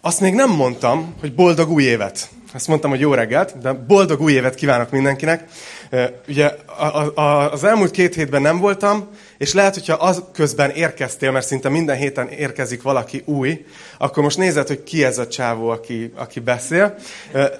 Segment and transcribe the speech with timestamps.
[0.00, 2.28] azt még nem mondtam, hogy boldog új évet.
[2.52, 5.44] Azt mondtam, hogy jó reggelt, de boldog új évet kívánok mindenkinek.
[6.28, 6.54] Ugye
[7.14, 9.08] az elmúlt két hétben nem voltam,
[9.38, 13.64] és lehet, hogyha az közben érkeztél, mert szinte minden héten érkezik valaki új,
[13.98, 16.94] akkor most nézed, hogy ki ez a csávó, aki, aki beszél.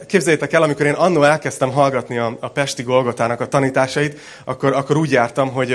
[0.06, 4.96] Képzeljétek el, amikor én annó elkezdtem hallgatni a, a Pesti Golgotának a tanításait, akkor, akkor
[4.96, 5.72] úgy jártam, hogy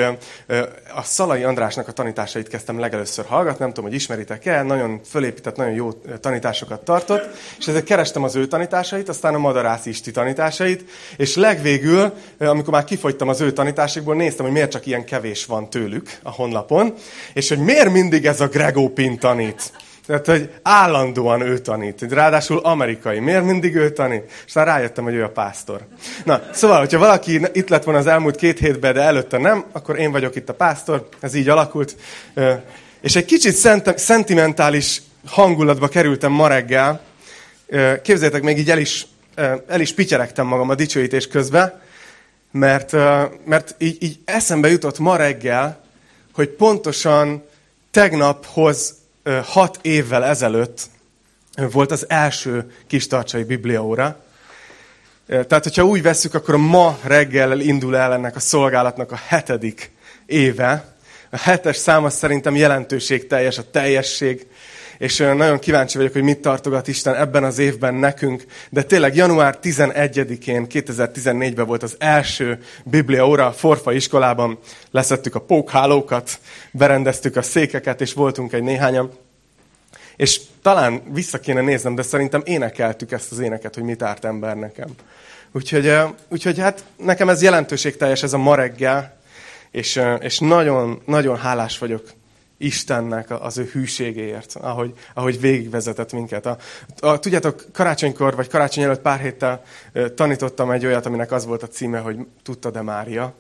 [0.96, 5.56] a Szalai Andrásnak a tanításait kezdtem legelőször hallgatni, nem tudom, hogy ismeritek el, nagyon fölépített,
[5.56, 7.30] nagyon jó tanításokat tartott,
[7.60, 12.84] és ezért kerestem az ő tanításait, aztán a Madarász Isti tanításait, és legvégül, amikor már
[12.84, 16.94] kifogytam az ő tanításokból, néztem, hogy miért csak ilyen kevés van tőlük a honlapon,
[17.34, 19.72] és hogy miért mindig ez a Gregó Pin tanít.
[20.06, 22.02] Tehát, hogy állandóan ő tanít.
[22.10, 23.20] Ráadásul amerikai.
[23.20, 24.24] Miért mindig ő tanít?
[24.24, 25.82] És aztán rájöttem, hogy ő a pásztor.
[26.24, 30.00] Na, szóval, hogyha valaki itt lett volna az elmúlt két hétben, de előtte nem, akkor
[30.00, 31.08] én vagyok itt a pásztor.
[31.20, 31.96] Ez így alakult.
[33.02, 37.02] És egy kicsit szent, szentimentális hangulatba kerültem ma reggel.
[38.02, 39.08] Képzeljétek, még így el is,
[39.68, 41.82] el is pityeregtem magam a dicsőítés közben,
[42.52, 42.92] mert,
[43.46, 45.84] mert így, így eszembe jutott ma reggel,
[46.34, 47.44] hogy pontosan
[47.92, 48.96] tegnaphoz
[49.44, 50.82] hat évvel ezelőtt
[51.72, 54.24] volt az első kistarcsai bibliaóra.
[55.28, 59.92] Tehát, hogyha úgy vesszük, akkor ma reggel indul el ennek a szolgálatnak a hetedik
[60.26, 60.94] éve.
[61.30, 64.48] A hetes száma szerintem jelentőség teljes, a teljesség,
[64.98, 68.46] és nagyon kíváncsi vagyok, hogy mit tartogat Isten ebben az évben nekünk.
[68.70, 74.60] De tényleg január 11-én, 2014-ben volt az első Biblia óra Forfa iskolában.
[74.92, 76.40] Leszettük a pókhálókat,
[76.72, 79.12] berendeztük a székeket, és voltunk egy néhányan.
[80.16, 84.56] És talán vissza kéne néznem, de szerintem énekeltük ezt az éneket, hogy mit árt ember
[84.56, 84.90] nekem.
[85.52, 85.94] Úgyhogy,
[86.30, 89.18] úgyhogy hát nekem ez jelentőségteljes, ez a ma reggel,
[89.72, 92.04] és, és nagyon, nagyon hálás vagyok
[92.58, 96.46] Istennek az ő hűségéért, ahogy, ahogy végigvezetett minket.
[96.46, 96.58] A,
[97.00, 99.62] a, tudjátok, karácsonykor, vagy karácsony előtt pár héttel
[100.16, 103.34] tanítottam egy olyat, aminek az volt a címe, hogy Tudtad-e Mária?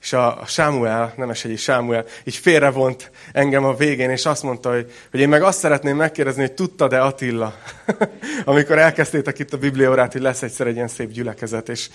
[0.00, 4.92] És a, a Sámuel, egy Sámuel, így félrevont engem a végén, és azt mondta, hogy,
[5.10, 7.54] hogy én meg azt szeretném megkérdezni, hogy tudtad-e Attila,
[8.44, 11.88] amikor elkezdtétek itt a bibliórát, hogy lesz egyszer egy ilyen szép gyülekezet, és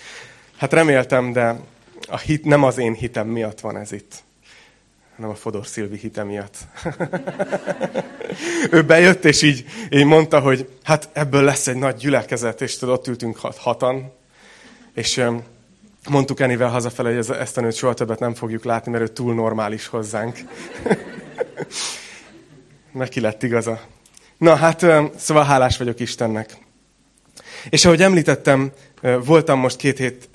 [0.56, 1.56] hát reméltem, de
[2.08, 4.22] a hit, nem az én hitem miatt van ez itt
[5.22, 6.56] hanem a Fodor Szilvi hite miatt.
[8.70, 12.94] ő bejött, és így, így mondta, hogy hát ebből lesz egy nagy gyülekezet, és tudod,
[12.94, 14.12] ott ültünk hat, hatan,
[14.94, 15.24] és
[16.08, 19.34] mondtuk Enivel hazafele, hogy ezt a nőt soha többet nem fogjuk látni, mert ő túl
[19.34, 20.38] normális hozzánk.
[22.92, 23.80] Neki lett igaza.
[24.38, 26.56] Na hát, szóval hálás vagyok Istennek.
[27.70, 28.72] És ahogy említettem,
[29.24, 30.28] voltam most két hét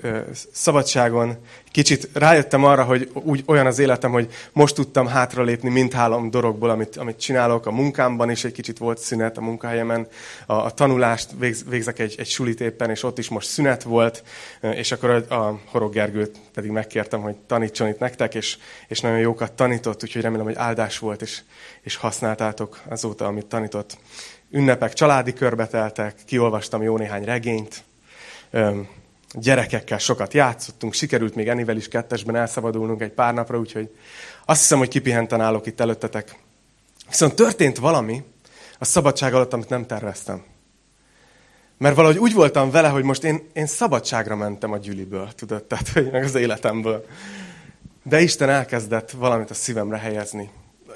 [0.52, 1.36] szabadságon,
[1.70, 6.70] kicsit rájöttem arra, hogy úgy olyan az életem, hogy most tudtam hátralépni mint három dologból,
[6.70, 10.06] amit, amit csinálok a munkámban, és egy kicsit volt szünet a munkahelyemen.
[10.46, 14.22] A, a tanulást végz, végzek egy, egy sulit éppen, és ott is most szünet volt,
[14.60, 18.56] és akkor a, a Horog Gergőt pedig megkértem, hogy tanítson itt nektek, és,
[18.88, 21.40] és nagyon jókat tanított, úgyhogy remélem, hogy áldás volt, és,
[21.82, 23.98] és használtátok azóta, amit tanított.
[24.50, 27.86] Ünnepek családi körbe teltek, kiolvastam jó néhány regényt,
[29.32, 33.90] gyerekekkel sokat játszottunk, sikerült még Enivel is kettesben elszabadulnunk egy pár napra, úgyhogy
[34.44, 36.38] azt hiszem, hogy kipihenten állok itt előttetek.
[37.08, 38.24] Viszont történt valami
[38.78, 40.42] a szabadság alatt, amit nem terveztem.
[41.78, 45.88] Mert valahogy úgy voltam vele, hogy most én, én szabadságra mentem a gyűliből, tudod, tehát
[45.88, 47.06] hogy meg az életemből.
[48.02, 50.50] De Isten elkezdett valamit a szívemre helyezni.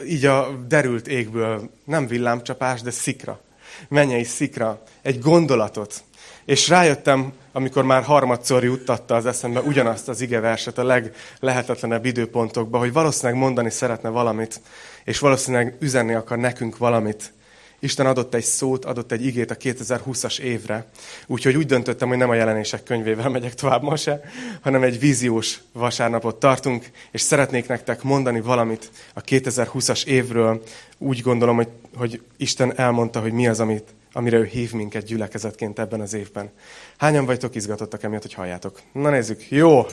[0.07, 3.41] Így a derült égből nem villámcsapás, de szikra.
[3.89, 4.83] Mennyei szikra.
[5.03, 6.03] Egy gondolatot,
[6.45, 12.93] és rájöttem, amikor már harmadszor juttatta az eszembe ugyanazt az igeverset a leglehetetlenebb időpontokban, hogy
[12.93, 14.61] valószínűleg mondani szeretne valamit,
[15.05, 17.33] és valószínűleg üzenni akar nekünk valamit.
[17.81, 20.87] Isten adott egy szót, adott egy igét a 2020-as évre,
[21.27, 24.21] úgyhogy úgy döntöttem, hogy nem a jelenések könyvével megyek tovább ma se,
[24.61, 30.63] hanem egy víziós vasárnapot tartunk, és szeretnék nektek mondani valamit a 2020-as évről.
[30.99, 35.79] Úgy gondolom, hogy, hogy Isten elmondta, hogy mi az, amit amire ő hív minket gyülekezetként
[35.79, 36.51] ebben az évben.
[36.97, 38.81] Hányan vagytok izgatottak emiatt, hogy halljátok?
[38.93, 39.51] Na nézzük.
[39.51, 39.87] Jó,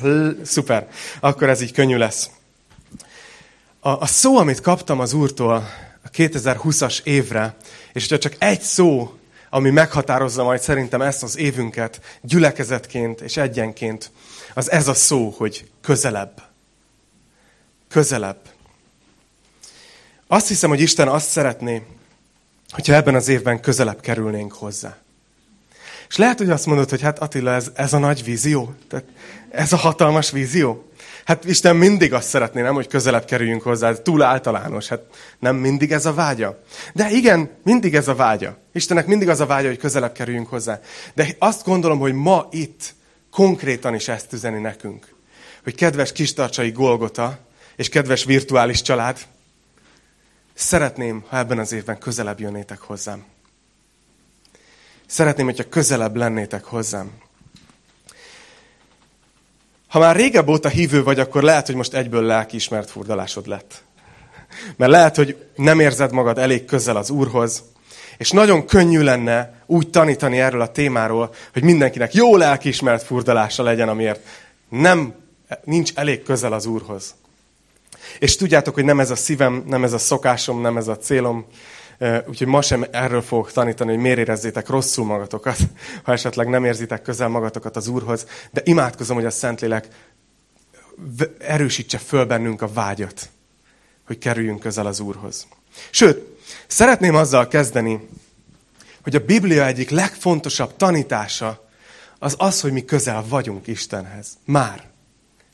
[0.44, 0.90] szuper.
[1.20, 2.30] Akkor ez így könnyű lesz.
[3.80, 5.56] A, a szó, amit kaptam az Úrtól
[6.04, 7.56] a 2020-as évre,
[7.94, 9.14] és hogyha csak egy szó,
[9.50, 14.12] ami meghatározza majd szerintem ezt az évünket gyülekezetként és egyenként,
[14.54, 16.42] az ez a szó, hogy közelebb.
[17.90, 18.40] Közelebb.
[20.28, 21.84] Azt hiszem, hogy Isten azt szeretné,
[22.72, 24.98] hogyha ebben az évben közelebb kerülnénk hozzá.
[26.10, 28.74] És lehet, hogy azt mondod, hogy hát Attila, ez, ez a nagy vízió?
[28.88, 29.06] Tehát
[29.50, 30.90] ez a hatalmas vízió?
[31.26, 35.02] Hát Isten mindig azt szeretné, nem, hogy közelebb kerüljünk hozzá, túl általános, hát
[35.40, 36.64] nem mindig ez a vágya.
[36.94, 38.58] De igen, mindig ez a vágya.
[38.74, 40.80] Istennek mindig az a vágya, hogy közelebb kerüljünk hozzá.
[41.14, 42.94] De azt gondolom, hogy ma itt
[43.32, 45.08] konkrétan is ezt üzeni nekünk.
[45.64, 47.40] Hogy kedves kistarcsai Golgota,
[47.76, 49.20] és kedves virtuális család,
[50.60, 53.24] szeretném, ha ebben az évben közelebb jönnétek hozzám.
[55.06, 57.12] Szeretném, hogyha közelebb lennétek hozzám.
[59.88, 63.84] Ha már régebb óta hívő vagy, akkor lehet, hogy most egyből lelkiismert furdalásod lett.
[64.76, 67.64] Mert lehet, hogy nem érzed magad elég közel az Úrhoz,
[68.18, 73.90] és nagyon könnyű lenne úgy tanítani erről a témáról, hogy mindenkinek jó lelkiismert furdalása legyen,
[73.90, 74.26] amiért
[74.70, 75.14] nem,
[75.64, 77.16] nincs elég közel az Úrhoz.
[78.20, 81.46] És tudjátok, hogy nem ez a szívem, nem ez a szokásom, nem ez a célom,
[82.28, 85.58] Úgyhogy ma sem erről fogok tanítani, hogy miért érezzétek rosszul magatokat,
[86.04, 88.26] ha esetleg nem érzitek közel magatokat az Úrhoz.
[88.52, 89.88] De imádkozom, hogy a Szentlélek
[91.40, 93.30] erősítse föl bennünk a vágyat,
[94.06, 95.48] hogy kerüljünk közel az Úrhoz.
[95.90, 98.10] Sőt, szeretném azzal kezdeni,
[99.02, 101.70] hogy a Biblia egyik legfontosabb tanítása
[102.20, 104.28] az az, hogy mi közel vagyunk Istenhez.
[104.46, 104.84] Már.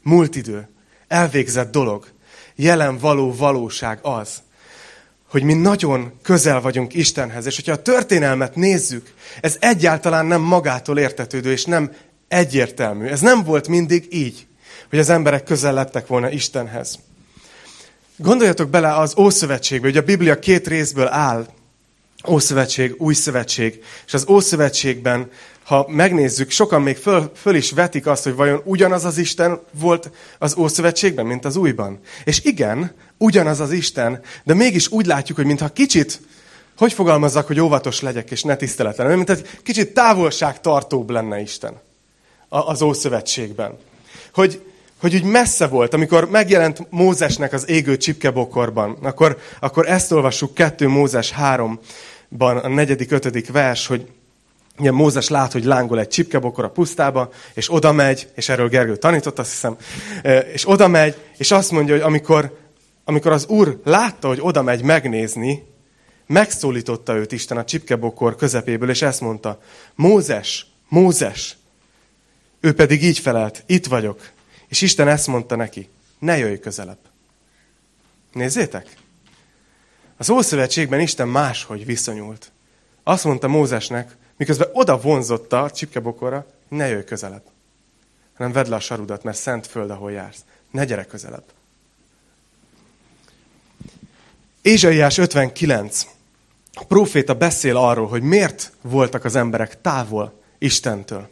[0.02, 0.68] Múlt idő.
[1.08, 2.08] Elvégzett dolog.
[2.56, 4.42] Jelen való valóság az,
[5.30, 7.46] hogy mi nagyon közel vagyunk Istenhez.
[7.46, 11.92] És hogyha a történelmet nézzük, ez egyáltalán nem magától értetődő, és nem
[12.28, 13.08] egyértelmű.
[13.08, 14.48] Ez nem volt mindig így,
[14.90, 17.00] hogy az emberek közel lettek volna Istenhez.
[18.18, 21.48] Gondoljatok bele az Ószövetségbe, hogy a Biblia két részből áll.
[22.28, 23.84] Ószövetség, Új Szövetség.
[24.06, 25.30] És az Ószövetségben
[25.66, 30.12] ha megnézzük, sokan még föl, föl is vetik azt, hogy vajon ugyanaz az Isten volt
[30.40, 32.00] az Ószövetségben, mint az Újban.
[32.24, 36.22] És igen, ugyanaz az Isten, de mégis úgy látjuk, hogy mintha kicsit,
[36.78, 41.82] hogy fogalmazzak, hogy óvatos legyek és ne tiszteletlen, mint egy kicsit távolságtartóbb lenne Isten
[42.50, 43.78] az Ószövetségben.
[44.34, 44.62] Hogy,
[45.02, 50.88] hogy úgy messze volt, amikor megjelent Mózesnek az égő csipkebokorban, akkor, akkor ezt olvassuk 2
[50.88, 51.78] Mózes 3-ban,
[52.38, 54.08] a negyedik, ötödik vers, hogy
[54.78, 58.96] Ugye Mózes lát, hogy lángol egy csipkebokor a pusztába, és oda megy, és erről Gergő
[58.96, 59.78] tanított, azt hiszem,
[60.54, 62.58] és oda megy, és azt mondja, hogy amikor,
[63.04, 65.64] amikor az úr látta, hogy oda megy megnézni,
[66.28, 69.62] megszólította őt Isten a csipkebokor közepéből, és ezt mondta,
[69.96, 71.58] Mózes, Mózes.
[72.60, 74.30] Ő pedig így felelt, itt vagyok.
[74.68, 75.90] És Isten ezt mondta neki,
[76.20, 77.00] ne jöjj közelebb.
[78.34, 78.88] Nézzétek!
[80.18, 82.52] Az Ószövetségben Isten máshogy viszonyult.
[83.04, 87.44] Azt mondta Mózesnek, miközben oda vonzotta a csipkebokorra, ne jöjj közelebb,
[88.38, 90.44] hanem vedd le a sarudat, mert szent föld, ahol jársz.
[90.72, 91.44] Ne gyere közelebb.
[94.62, 96.08] Ézsaiás 59.
[96.74, 101.30] A próféta beszél arról, hogy miért voltak az emberek távol Istentől.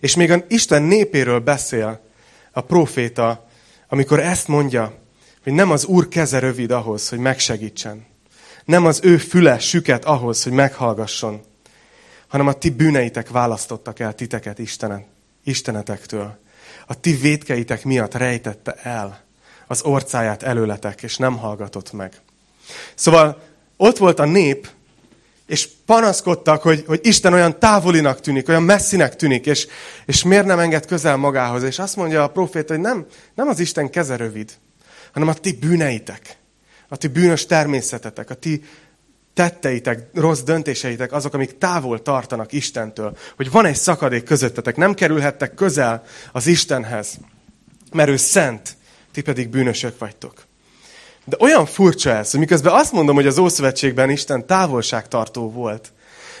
[0.00, 2.00] És még a Isten népéről beszél
[2.52, 3.48] a próféta,
[3.88, 5.01] amikor ezt mondja,
[5.42, 8.06] hogy nem az Úr keze rövid ahhoz, hogy megsegítsen.
[8.64, 11.40] Nem az ő füle süket ahhoz, hogy meghallgasson
[12.32, 15.04] hanem a ti bűneitek választottak el titeket Istenen,
[15.44, 16.38] Istenetektől.
[16.86, 19.20] A ti védkeitek miatt rejtette el
[19.66, 22.20] az orcáját előletek, és nem hallgatott meg.
[22.94, 23.42] Szóval
[23.76, 24.68] ott volt a nép,
[25.46, 29.66] és panaszkodtak, hogy, hogy Isten olyan távolinak tűnik, olyan messzinek tűnik, és,
[30.06, 31.62] és miért nem enged közel magához.
[31.62, 34.52] És azt mondja a profét, hogy nem, nem az Isten keze rövid,
[35.12, 36.36] hanem a ti bűneitek,
[36.88, 38.64] a ti bűnös természetetek, a ti
[39.34, 43.16] tetteitek, rossz döntéseitek azok, amik távol tartanak Istentől.
[43.36, 47.18] Hogy van egy szakadék közöttetek, nem kerülhettek közel az Istenhez,
[47.92, 48.76] mert ő szent,
[49.12, 50.46] ti pedig bűnösök vagytok.
[51.24, 55.92] De olyan furcsa ez, hogy miközben azt mondom, hogy az Ószövetségben Isten távolságtartó volt,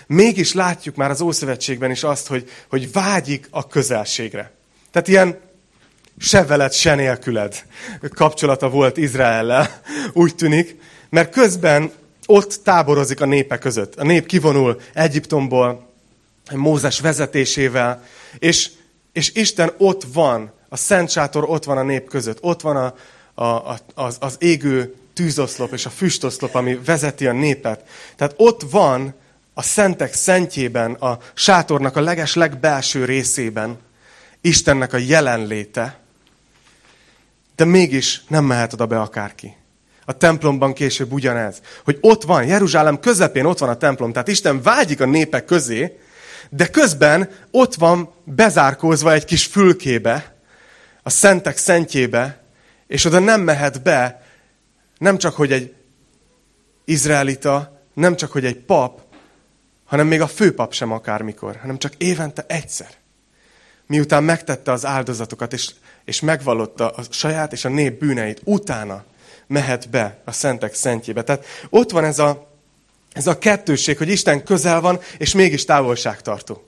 [0.06, 4.50] mégis látjuk már az Ószövetségben is azt, hogy, hogy vágyik a közelségre.
[4.90, 5.38] Tehát ilyen
[6.22, 7.64] se veled, se nélküled
[8.14, 9.80] kapcsolata volt Izraellel,
[10.12, 10.76] úgy tűnik,
[11.08, 11.92] mert közben
[12.26, 13.94] ott táborozik a népe között.
[13.98, 15.90] A nép kivonul Egyiptomból,
[16.54, 18.04] Mózes vezetésével,
[18.38, 18.70] és,
[19.12, 22.94] és Isten ott van, a Szent Sátor ott van a nép között, ott van a,
[23.44, 27.84] a, az, az égő tűzoszlop és a füstoszlop, ami vezeti a népet.
[28.16, 29.14] Tehát ott van
[29.54, 33.78] a szentek szentjében, a sátornak a leges legbelső részében
[34.40, 36.01] Istennek a jelenléte,
[37.56, 39.56] de mégis nem mehet oda be akárki.
[40.04, 41.60] A templomban később ugyanez.
[41.84, 45.98] Hogy ott van, Jeruzsálem közepén ott van a templom, tehát Isten vágyik a népek közé,
[46.50, 50.34] de közben ott van bezárkózva egy kis fülkébe,
[51.02, 52.42] a szentek szentjébe,
[52.86, 54.22] és oda nem mehet be,
[54.98, 55.74] nem csak, hogy egy
[56.84, 59.00] izraelita, nem csak, hogy egy pap,
[59.84, 62.88] hanem még a főpap sem akármikor, hanem csak évente egyszer.
[63.86, 65.70] miután megtette az áldozatokat, és,
[66.04, 69.04] és megvallotta a saját és a nép bűneit, utána
[69.46, 71.22] mehet be a szentek szentjébe.
[71.22, 72.48] Tehát ott van ez a,
[73.12, 76.66] ez a kettőség, hogy Isten közel van, és mégis távolságtartó.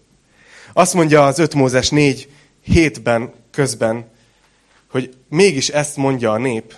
[0.72, 2.28] Azt mondja az 5 Mózes 4
[2.62, 4.10] hétben közben,
[4.90, 6.74] hogy mégis ezt mondja a nép,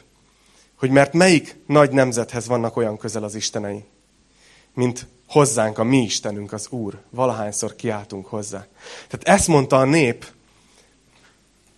[0.77, 3.85] hogy mert melyik nagy nemzethez vannak olyan közel az istenei,
[4.75, 7.01] mint hozzánk a mi Istenünk, az Úr.
[7.11, 8.67] Valahányszor kiáltunk hozzá.
[9.09, 10.27] Tehát ezt mondta a nép,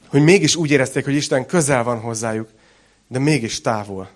[0.09, 2.49] hogy mégis úgy érezték, hogy Isten közel van hozzájuk,
[3.09, 4.11] de mégis távol.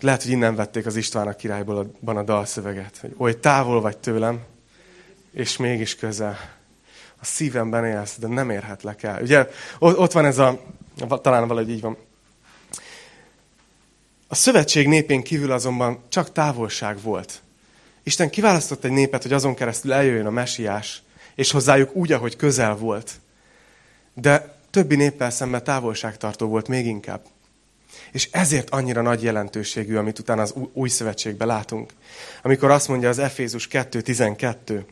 [0.00, 3.98] Lehet, hogy innen vették az István a királyból a, a dalszöveget, hogy oly távol vagy
[3.98, 4.40] tőlem,
[5.32, 6.38] és mégis közel.
[7.20, 9.22] A szívemben élsz, de nem érhetlek el.
[9.22, 10.60] Ugye ott van ez a,
[11.22, 11.96] talán valahogy így van.
[14.28, 17.42] A szövetség népén kívül azonban csak távolság volt.
[18.02, 21.02] Isten kiválasztott egy népet, hogy azon keresztül eljöjjön a mesiás,
[21.34, 23.12] és hozzájuk úgy, ahogy közel volt.
[24.14, 27.26] De többi néppel szemben távolságtartó volt még inkább.
[28.12, 31.92] És ezért annyira nagy jelentőségű, amit utána az új szövetségben látunk.
[32.42, 34.82] Amikor azt mondja az Efézus 2.12,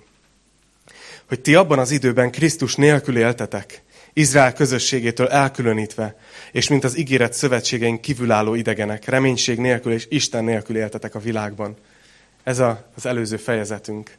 [1.28, 6.16] hogy ti abban az időben Krisztus nélkül éltetek, Izrael közösségétől elkülönítve,
[6.52, 11.76] és mint az ígéret szövetségeink kívülálló idegenek, reménység nélkül és Isten nélkül éltetek a világban.
[12.42, 14.10] Ez a, az előző fejezetünk.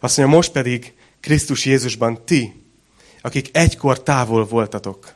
[0.00, 2.67] Azt mondja, most pedig Krisztus Jézusban ti,
[3.20, 5.12] akik egykor távol voltatok,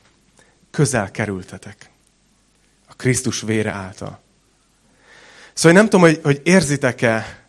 [0.70, 1.90] közel kerültetek.
[2.88, 4.20] A Krisztus vére által.
[5.54, 7.40] Szóval nem tudom, hogy, hogy érzitek-e,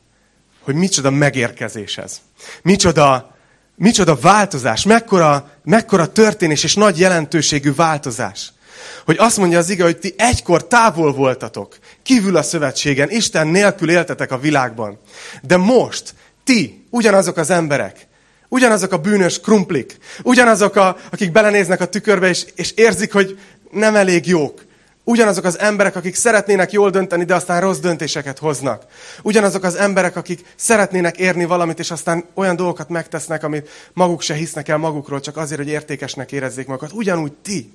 [0.60, 2.22] hogy micsoda megérkezés ez.
[2.62, 3.36] Micsoda,
[3.76, 8.54] micsoda változás, mekkora, mekkora történés és nagy jelentőségű változás.
[9.06, 13.90] Hogy azt mondja az ige, hogy ti egykor távol voltatok, kívül a szövetségen, Isten nélkül
[13.90, 15.00] éltetek a világban.
[15.42, 18.08] De most ti, ugyanazok az emberek,
[18.54, 23.40] ugyanazok a bűnös krumplik, ugyanazok, a, akik belenéznek a tükörbe, és, és érzik, hogy
[23.72, 24.66] nem elég jók.
[25.04, 28.86] Ugyanazok az emberek, akik szeretnének jól dönteni, de aztán rossz döntéseket hoznak.
[29.22, 34.34] Ugyanazok az emberek, akik szeretnének érni valamit, és aztán olyan dolgokat megtesznek, amit maguk se
[34.34, 36.92] hisznek el magukról, csak azért, hogy értékesnek érezzék magukat.
[36.92, 37.74] Ugyanúgy ti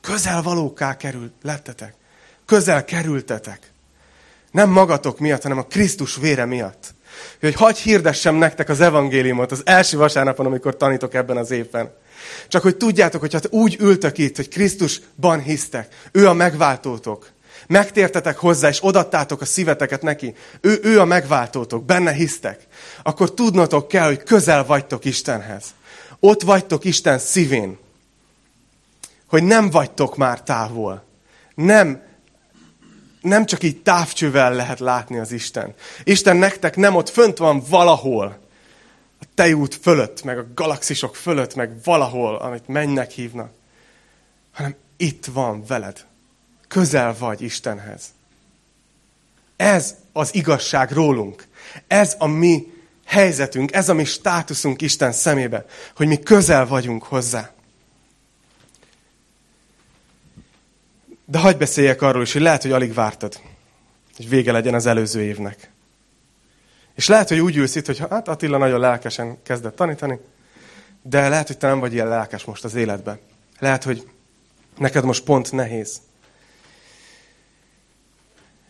[0.00, 1.94] közel valóká került, lettetek.
[2.46, 3.72] Közel kerültetek.
[4.50, 6.94] Nem magatok miatt, hanem a Krisztus vére miatt.
[7.40, 11.94] Hogy hagyj hirdessem nektek az evangéliumot az első vasárnapon, amikor tanítok ebben az évben.
[12.48, 17.34] Csak hogy tudjátok, hogy hát úgy ültök itt, hogy Krisztusban hisztek, ő a megváltótok.
[17.66, 20.34] Megtértetek hozzá, és odattátok a szíveteket neki.
[20.60, 22.66] Ő, ő a megváltótok, benne hisztek.
[23.02, 25.64] Akkor tudnotok kell, hogy közel vagytok Istenhez.
[26.20, 27.78] Ott vagytok Isten szívén.
[29.26, 31.04] Hogy nem vagytok már távol.
[31.54, 32.02] Nem,
[33.26, 35.74] nem csak így távcsővel lehet látni az Isten.
[36.04, 38.38] Isten nektek nem ott fönt van valahol,
[39.20, 43.50] a tejút fölött, meg a galaxisok fölött, meg valahol, amit mennek hívnak,
[44.52, 46.04] hanem itt van veled.
[46.68, 48.02] Közel vagy Istenhez.
[49.56, 51.46] Ez az igazság rólunk.
[51.86, 52.72] Ez a mi
[53.04, 55.66] helyzetünk, ez a mi státuszunk Isten szemébe,
[55.96, 57.50] hogy mi közel vagyunk hozzá.
[61.28, 63.40] De hagyd beszéljek arról is, hogy lehet, hogy alig vártad,
[64.16, 65.70] hogy vége legyen az előző évnek.
[66.94, 70.18] És lehet, hogy úgy ülsz itt, hogy hát Attila nagyon lelkesen kezdett tanítani,
[71.02, 73.18] de lehet, hogy te nem vagy ilyen lelkes most az életben.
[73.58, 74.08] Lehet, hogy
[74.78, 76.00] neked most pont nehéz.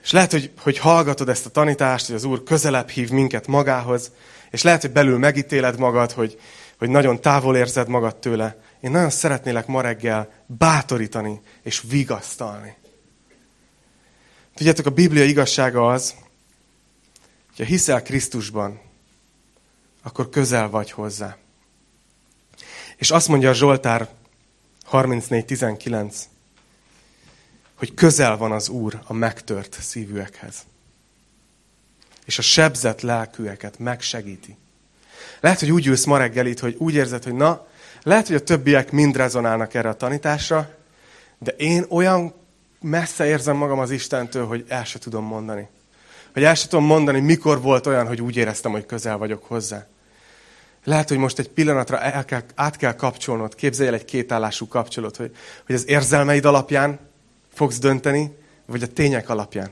[0.02, 4.10] És lehet, hogy, hogy hallgatod ezt a tanítást, hogy az Úr közelebb hív minket magához,
[4.50, 6.40] és lehet, hogy belül megítéled magad, hogy,
[6.78, 8.56] hogy nagyon távol érzed magad tőle.
[8.80, 12.74] Én nagyon szeretnélek ma reggel bátorítani és vigasztalni.
[14.54, 16.14] Tudjátok, a Biblia igazsága az,
[17.56, 18.80] ha hiszel Krisztusban,
[20.02, 21.36] akkor közel vagy hozzá.
[22.96, 24.08] És azt mondja a Zsoltár
[24.90, 26.14] 34.19,
[27.74, 30.64] hogy közel van az Úr a megtört szívűekhez.
[32.24, 34.56] És a sebzett lelkűeket megsegíti.
[35.40, 37.66] Lehet, hogy úgy ülsz ma reggel itt, hogy úgy érzed, hogy na,
[38.06, 40.68] lehet, hogy a többiek mind rezonálnak erre a tanításra,
[41.38, 42.34] de én olyan
[42.80, 45.68] messze érzem magam az Istentől, hogy el se tudom mondani.
[46.32, 49.86] Hogy el se tudom mondani, mikor volt olyan, hogy úgy éreztem, hogy közel vagyok hozzá.
[50.84, 55.16] Lehet, hogy most egy pillanatra el kell, át kell kapcsolnod, képzelj el egy kétállású kapcsolat,
[55.16, 55.36] hogy,
[55.66, 56.98] hogy az érzelmeid alapján
[57.52, 58.36] fogsz dönteni,
[58.66, 59.70] vagy a tények alapján.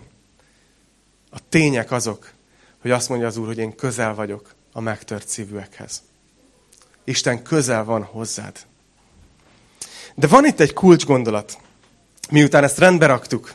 [1.31, 2.33] A tények azok,
[2.81, 6.03] hogy azt mondja az Úr, hogy én közel vagyok a megtört szívűekhez.
[7.05, 8.57] Isten közel van hozzád.
[10.15, 11.59] De van itt egy kulcsgondolat,
[12.31, 13.55] miután ezt rendbe raktuk,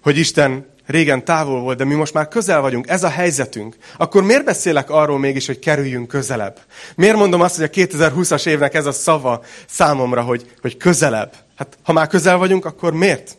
[0.00, 4.22] hogy Isten régen távol volt, de mi most már közel vagyunk, ez a helyzetünk, akkor
[4.22, 6.60] miért beszélek arról mégis, hogy kerüljünk közelebb?
[6.94, 11.34] Miért mondom azt, hogy a 2020-as évnek ez a szava számomra, hogy, hogy közelebb?
[11.56, 13.36] Hát ha már közel vagyunk, akkor miért?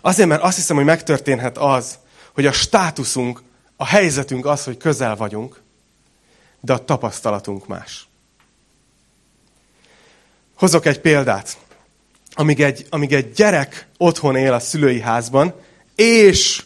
[0.00, 1.98] Azért, mert azt hiszem, hogy megtörténhet az,
[2.34, 3.42] hogy a státuszunk,
[3.76, 5.62] a helyzetünk az, hogy közel vagyunk,
[6.60, 8.08] de a tapasztalatunk más.
[10.54, 11.58] Hozok egy példát.
[12.30, 15.54] Amíg egy, amíg egy gyerek otthon él a szülői házban,
[15.94, 16.64] és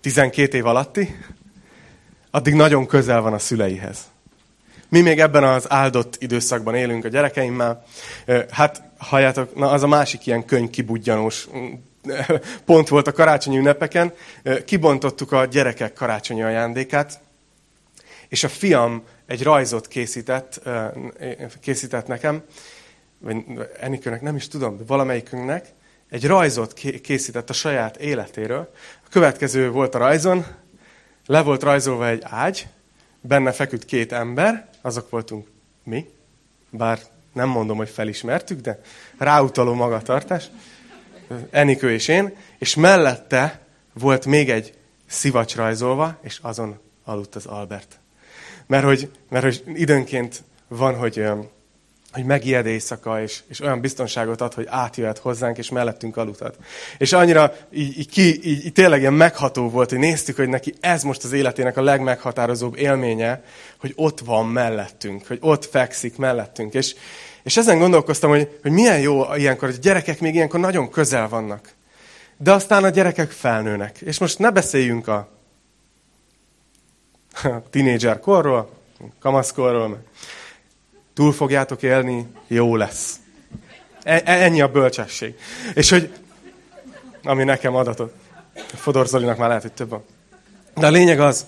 [0.00, 1.16] 12 év alatti,
[2.30, 3.98] addig nagyon közel van a szüleihez.
[4.88, 7.84] Mi még ebben az áldott időszakban élünk a gyerekeimmel.
[8.50, 11.48] Hát, halljátok, na az a másik ilyen kibudjanós
[12.64, 14.12] pont volt a karácsonyi ünnepeken.
[14.64, 17.20] Kibontottuk a gyerekek karácsonyi ajándékát,
[18.30, 20.60] és a fiam egy rajzot készített,
[21.60, 22.42] készített nekem,
[23.18, 23.36] vagy
[23.80, 25.68] Enikőnek nem is tudom, de valamelyikünknek,
[26.10, 26.72] egy rajzot
[27.02, 28.72] készített a saját életéről.
[29.04, 30.46] A következő volt a rajzon,
[31.26, 32.68] le volt rajzolva egy ágy,
[33.20, 35.46] benne feküdt két ember, azok voltunk
[35.84, 36.10] mi,
[36.70, 37.00] bár
[37.32, 38.80] nem mondom, hogy felismertük, de
[39.18, 40.50] ráutaló magatartás,
[41.50, 43.60] Enikő és én, és mellette
[43.92, 44.74] volt még egy
[45.06, 47.99] szivacs rajzolva, és azon aludt az Albert.
[48.70, 51.24] Mert hogy, mert hogy időnként van, hogy
[52.12, 56.56] hogy megijed éjszaka, és, és olyan biztonságot ad, hogy átjöhet hozzánk, és mellettünk aludhat.
[56.98, 60.74] És annyira így, így, ki, így, így tényleg ilyen megható volt, hogy néztük, hogy neki
[60.80, 63.42] ez most az életének a legmeghatározóbb élménye,
[63.80, 66.74] hogy ott van mellettünk, hogy ott fekszik mellettünk.
[66.74, 66.94] És,
[67.42, 71.28] és ezen gondolkoztam, hogy, hogy milyen jó ilyenkor, hogy a gyerekek még ilyenkor nagyon közel
[71.28, 71.68] vannak.
[72.36, 74.00] De aztán a gyerekek felnőnek.
[74.00, 75.39] És most ne beszéljünk a,
[77.44, 78.70] a tínédzser korról,
[79.20, 80.02] kamaszkorról,
[81.14, 83.20] túl fogjátok élni, jó lesz.
[84.02, 85.34] E, e, ennyi a bölcsesség.
[85.74, 86.12] És hogy,
[87.22, 88.14] ami nekem adatot.
[88.54, 90.04] Fodor Zolinak már lehet, hogy több van.
[90.74, 91.46] De a lényeg az,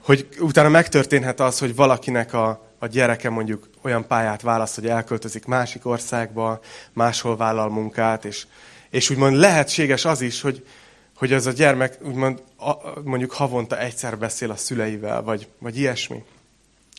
[0.00, 5.44] hogy utána megtörténhet az, hogy valakinek a, a gyereke mondjuk olyan pályát választ, hogy elköltözik
[5.44, 6.60] másik országba,
[6.92, 8.46] máshol vállal munkát, és,
[8.90, 10.66] és úgymond lehetséges az is, hogy,
[11.16, 16.24] hogy az a gyermek úgymond a, mondjuk havonta egyszer beszél a szüleivel, vagy, vagy ilyesmi.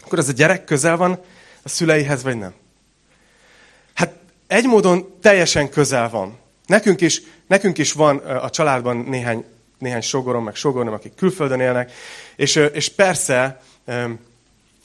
[0.03, 1.19] Akkor az a gyerek közel van
[1.63, 2.53] a szüleihez, vagy nem?
[3.93, 4.13] Hát
[4.47, 6.37] egy módon teljesen közel van.
[6.65, 9.45] Nekünk is, nekünk is van a családban néhány,
[9.77, 11.91] néhány sogorom, meg sogornom, akik külföldön élnek,
[12.35, 13.61] és, és persze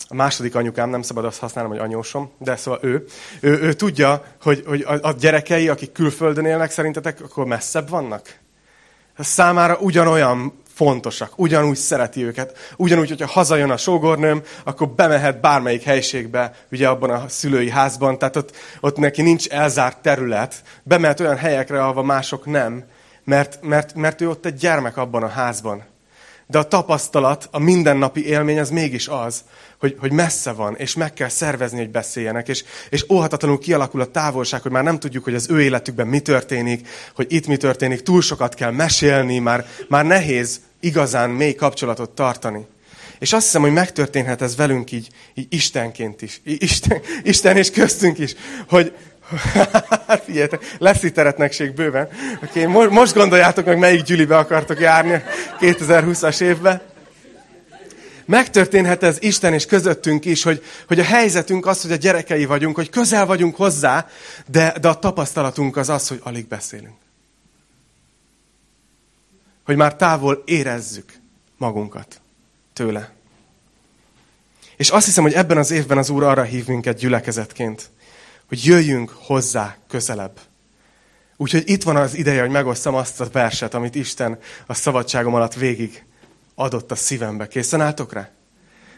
[0.09, 3.05] a második anyukám, nem szabad azt használnom, hogy anyósom, de szóval ő,
[3.41, 8.41] ő, ő tudja, hogy, hogy a, a gyerekei, akik külföldön élnek, szerintetek akkor messzebb vannak?
[9.19, 12.59] Számára ugyanolyan fontosak, ugyanúgy szereti őket.
[12.77, 18.37] Ugyanúgy, hogyha hazajön a sógornőm, akkor bemehet bármelyik helységbe, ugye abban a szülői házban, tehát
[18.37, 22.85] ott, ott neki nincs elzárt terület, bemehet olyan helyekre, ahova mások nem,
[23.25, 25.83] mert, mert, mert ő ott egy gyermek abban a házban.
[26.53, 29.45] De a tapasztalat, a mindennapi élmény az mégis az,
[29.79, 34.11] hogy, hogy messze van, és meg kell szervezni, hogy beszéljenek, és, és óhatatlanul kialakul a
[34.11, 38.03] távolság, hogy már nem tudjuk, hogy az ő életükben mi történik, hogy itt mi történik,
[38.03, 42.67] túl sokat kell mesélni, már, már nehéz igazán mély kapcsolatot tartani.
[43.19, 46.41] És azt hiszem, hogy megtörténhet ez velünk így, így Istenként is.
[46.45, 48.35] Isten, Isten és köztünk is,
[48.69, 48.93] hogy,
[50.25, 52.09] figyeljetek, lesz itt teretnekség bőven.
[52.43, 55.23] Okay, most gondoljátok meg, melyik gyülibe akartok járni
[55.61, 56.81] 2020-as évben.
[58.25, 62.77] Megtörténhet ez Isten és közöttünk is, hogy, hogy a helyzetünk az, hogy a gyerekei vagyunk,
[62.77, 64.09] hogy közel vagyunk hozzá,
[64.47, 66.97] de, de a tapasztalatunk az az, hogy alig beszélünk.
[69.65, 71.13] Hogy már távol érezzük
[71.57, 72.21] magunkat
[72.73, 73.13] tőle.
[74.77, 77.91] És azt hiszem, hogy ebben az évben az Úr arra hív minket gyülekezetként,
[78.53, 80.41] hogy jöjjünk hozzá közelebb.
[81.37, 85.55] Úgyhogy itt van az ideje, hogy megosztam azt a verset, amit Isten a szabadságom alatt
[85.55, 86.05] végig
[86.55, 87.49] adott a szívembe.
[87.49, 88.31] Készen álltok rá?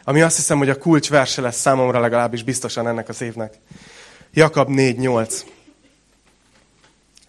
[0.05, 3.59] Ami azt hiszem, hogy a kulcs verse lesz számomra legalábbis biztosan ennek az évnek.
[4.33, 5.43] Jakab 4.8.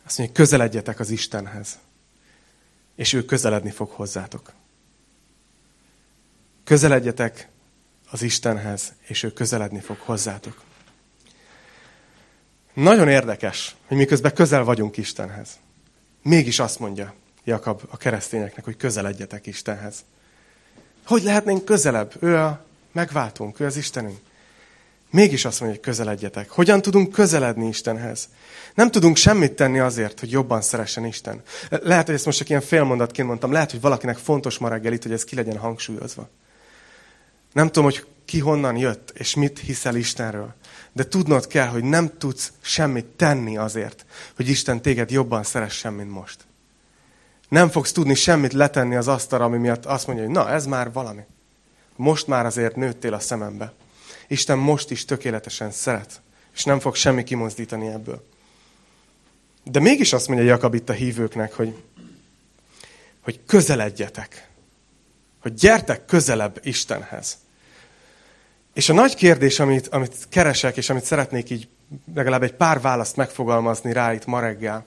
[0.06, 1.80] Azt mondja, közeledjetek az Istenhez,
[2.96, 4.54] és ő közeledni fog hozzátok.
[6.64, 7.50] Közeledjetek
[8.12, 10.64] az Istenhez, és ő közeledni fog hozzátok.
[12.76, 15.50] Nagyon érdekes, hogy miközben közel vagyunk Istenhez.
[16.22, 19.96] Mégis azt mondja Jakab a keresztényeknek, hogy közeledjetek Istenhez.
[21.06, 22.14] Hogy lehetnénk közelebb?
[22.20, 24.18] Ő a megváltunk, ő az Istenünk.
[25.10, 26.50] Mégis azt mondja, hogy közeledjetek.
[26.50, 28.30] Hogyan tudunk közeledni Istenhez?
[28.74, 31.42] Nem tudunk semmit tenni azért, hogy jobban szeressen Isten.
[31.70, 35.04] Lehet, hogy ezt most csak ilyen félmondatként mondtam, lehet, hogy valakinek fontos ma reggel itt,
[35.04, 36.30] hogy ez ki legyen hangsúlyozva.
[37.54, 40.54] Nem tudom, hogy ki honnan jött, és mit hiszel Istenről.
[40.96, 44.06] De tudnod kell, hogy nem tudsz semmit tenni azért,
[44.36, 46.46] hogy Isten téged jobban szeressen, mint most.
[47.50, 50.92] Nem fogsz tudni semmit letenni az asztalra, ami miatt azt mondja, hogy na, ez már
[50.92, 51.22] valami.
[51.96, 53.74] Most már azért nőttél a szemembe.
[54.28, 56.22] Isten most is tökéletesen szeret,
[56.54, 58.28] és nem fog semmi kimozdítani ebből.
[59.64, 61.84] De mégis azt mondja Jakab itt a hívőknek, hogy,
[63.22, 64.50] hogy közeledjetek.
[65.40, 67.38] Hogy gyertek közelebb Istenhez.
[68.76, 71.68] És a nagy kérdés, amit, amit keresek, és amit szeretnék így
[72.16, 74.86] legalább egy pár választ megfogalmazni rá itt ma reggel,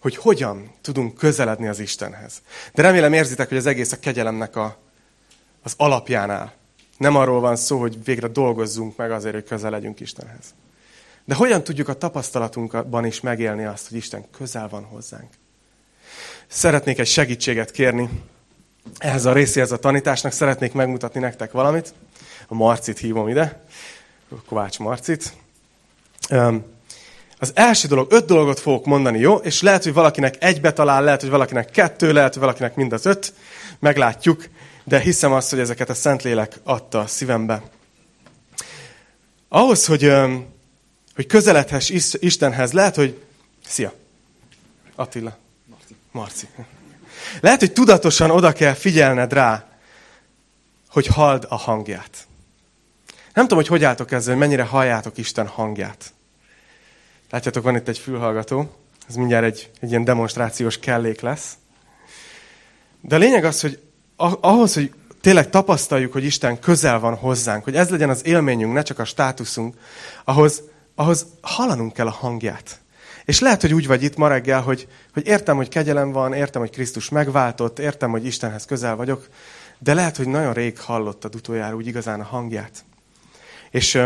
[0.00, 2.42] hogy hogyan tudunk közeledni az Istenhez.
[2.74, 4.78] De remélem érzitek, hogy az egész a kegyelemnek a,
[5.62, 6.52] az alapjánál.
[6.96, 10.54] Nem arról van szó, hogy végre dolgozzunk meg azért, hogy közel legyünk Istenhez.
[11.24, 15.30] De hogyan tudjuk a tapasztalatunkban is megélni azt, hogy Isten közel van hozzánk?
[16.46, 18.10] Szeretnék egy segítséget kérni
[18.98, 20.32] ehhez a részéhez a tanításnak.
[20.32, 21.94] Szeretnék megmutatni nektek valamit.
[22.48, 23.64] A Marcit hívom ide.
[24.46, 25.32] Kovács Marcit.
[27.38, 29.36] Az első dolog, öt dolgot fogok mondani, jó?
[29.36, 33.06] És lehet, hogy valakinek egybe talál, lehet, hogy valakinek kettő, lehet, hogy valakinek mind az
[33.06, 33.34] öt.
[33.78, 34.44] Meglátjuk.
[34.84, 37.62] De hiszem azt, hogy ezeket a Szentlélek adta a szívembe.
[39.48, 40.12] Ahhoz, hogy
[41.18, 43.22] hogy közeledhess Istenhez, lehet, hogy...
[43.66, 43.92] Szia!
[44.94, 45.36] Attila.
[45.66, 45.96] Marci.
[46.12, 46.48] Marci.
[47.40, 49.68] Lehet, hogy tudatosan oda kell figyelned rá,
[50.88, 52.27] hogy halld a hangját.
[53.38, 56.12] Nem tudom, hogy hogy álltok ezzel, hogy mennyire halljátok Isten hangját.
[57.30, 58.70] Látjátok, van itt egy fülhallgató.
[59.08, 61.52] Ez mindjárt egy, egy ilyen demonstrációs kellék lesz.
[63.00, 63.82] De a lényeg az, hogy
[64.40, 68.82] ahhoz, hogy tényleg tapasztaljuk, hogy Isten közel van hozzánk, hogy ez legyen az élményünk, ne
[68.82, 69.76] csak a státuszunk,
[70.24, 70.62] ahhoz
[70.94, 72.80] ahhoz hallanunk kell a hangját.
[73.24, 76.60] És lehet, hogy úgy vagy itt ma reggel, hogy, hogy értem, hogy kegyelem van, értem,
[76.60, 79.28] hogy Krisztus megváltott, értem, hogy Istenhez közel vagyok,
[79.78, 82.86] de lehet, hogy nagyon rég hallottad utoljára úgy igazán a hangját.
[83.70, 84.02] És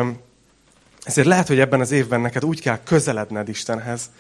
[1.03, 4.11] ezért lehet, hogy ebben az évben neked úgy kell közeledned Istenhez,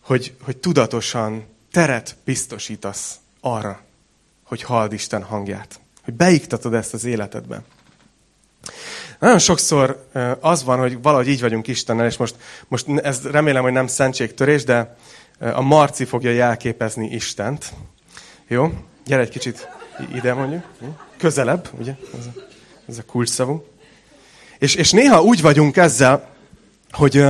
[0.00, 3.80] hogy, hogy tudatosan teret biztosítasz arra,
[4.44, 5.80] hogy halld Isten hangját.
[6.04, 7.64] Hogy beiktatod ezt az életedben.
[9.18, 10.08] Nagyon sokszor
[10.40, 12.36] az van, hogy valahogy így vagyunk Istennel, és most,
[12.68, 14.96] most ez remélem, hogy nem szentségtörés, de
[15.38, 17.72] a Marci fogja jelképezni Istent.
[18.46, 18.72] Jó?
[19.04, 19.68] Gyere egy kicsit
[20.14, 20.64] ide mondjuk.
[21.18, 21.96] Közelebb, ugye?
[22.18, 22.40] Ez a,
[22.88, 23.64] ez a kulcs szavú.
[24.60, 26.28] És, és néha úgy vagyunk ezzel,
[26.90, 27.24] hogy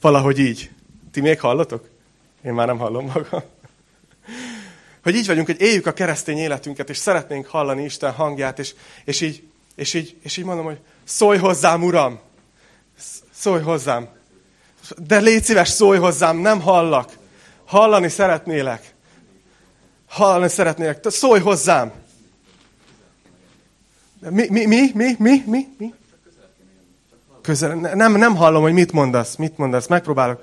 [0.00, 0.70] valahogy így.
[1.12, 1.88] Ti még hallotok?
[2.44, 3.42] Én már nem hallom magam.
[5.02, 8.74] Hogy így vagyunk, hogy éljük a keresztény életünket, és szeretnénk hallani Isten hangját, és,
[9.04, 9.42] és, így,
[9.74, 12.20] és, így, és így mondom, hogy szólj hozzám, Uram!
[13.34, 14.08] Szólj hozzám!
[14.96, 17.12] De légy szíves, szólj hozzám, nem hallak.
[17.64, 18.94] Hallani szeretnélek.
[20.08, 21.04] Hallani szeretnélek.
[21.08, 22.05] Szólj hozzám!
[24.30, 25.94] Mi, mi, mi, mi, mi, mi, mi?
[27.42, 30.42] Közel, nem, nem hallom, hogy mit mondasz, mit mondasz, megpróbálok.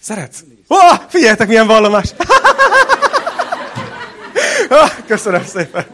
[0.00, 0.40] Szeretsz?
[0.68, 2.14] Ó, oh, figyeljetek, milyen vallomás!
[4.68, 5.86] oh, köszönöm szépen!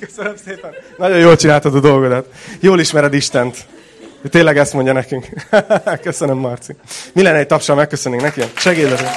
[0.00, 0.74] Köszönöm szépen.
[0.96, 2.26] Nagyon jól csináltad a dolgodat.
[2.60, 3.66] Jól ismered Istent.
[4.22, 5.26] Ő tényleg ezt mondja nekünk.
[6.02, 6.76] Köszönöm, Marci.
[7.12, 8.42] Mi lenne egy tapsal megköszönnénk neki?
[8.56, 9.10] Segédezünk.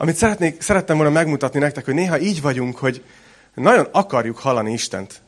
[0.00, 3.04] Amit szeretnék, szerettem volna megmutatni nektek, hogy néha így vagyunk, hogy
[3.54, 5.22] nagyon akarjuk hallani Istent.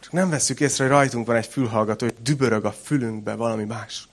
[0.00, 4.08] Csak nem veszük észre, hogy rajtunk van egy fülhallgató, hogy dübörög a fülünkbe valami más.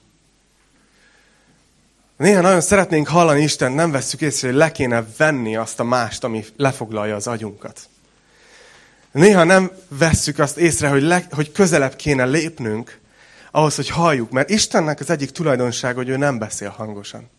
[2.17, 6.23] Néha nagyon szeretnénk hallani Isten, nem veszük észre, hogy le kéne venni azt a mást,
[6.23, 7.79] ami lefoglalja az agyunkat.
[9.11, 12.99] Néha nem vesszük azt észre, hogy, le, hogy közelebb kéne lépnünk
[13.51, 14.31] ahhoz, hogy halljuk.
[14.31, 17.29] Mert Istennek az egyik tulajdonsága, hogy ő nem beszél hangosan.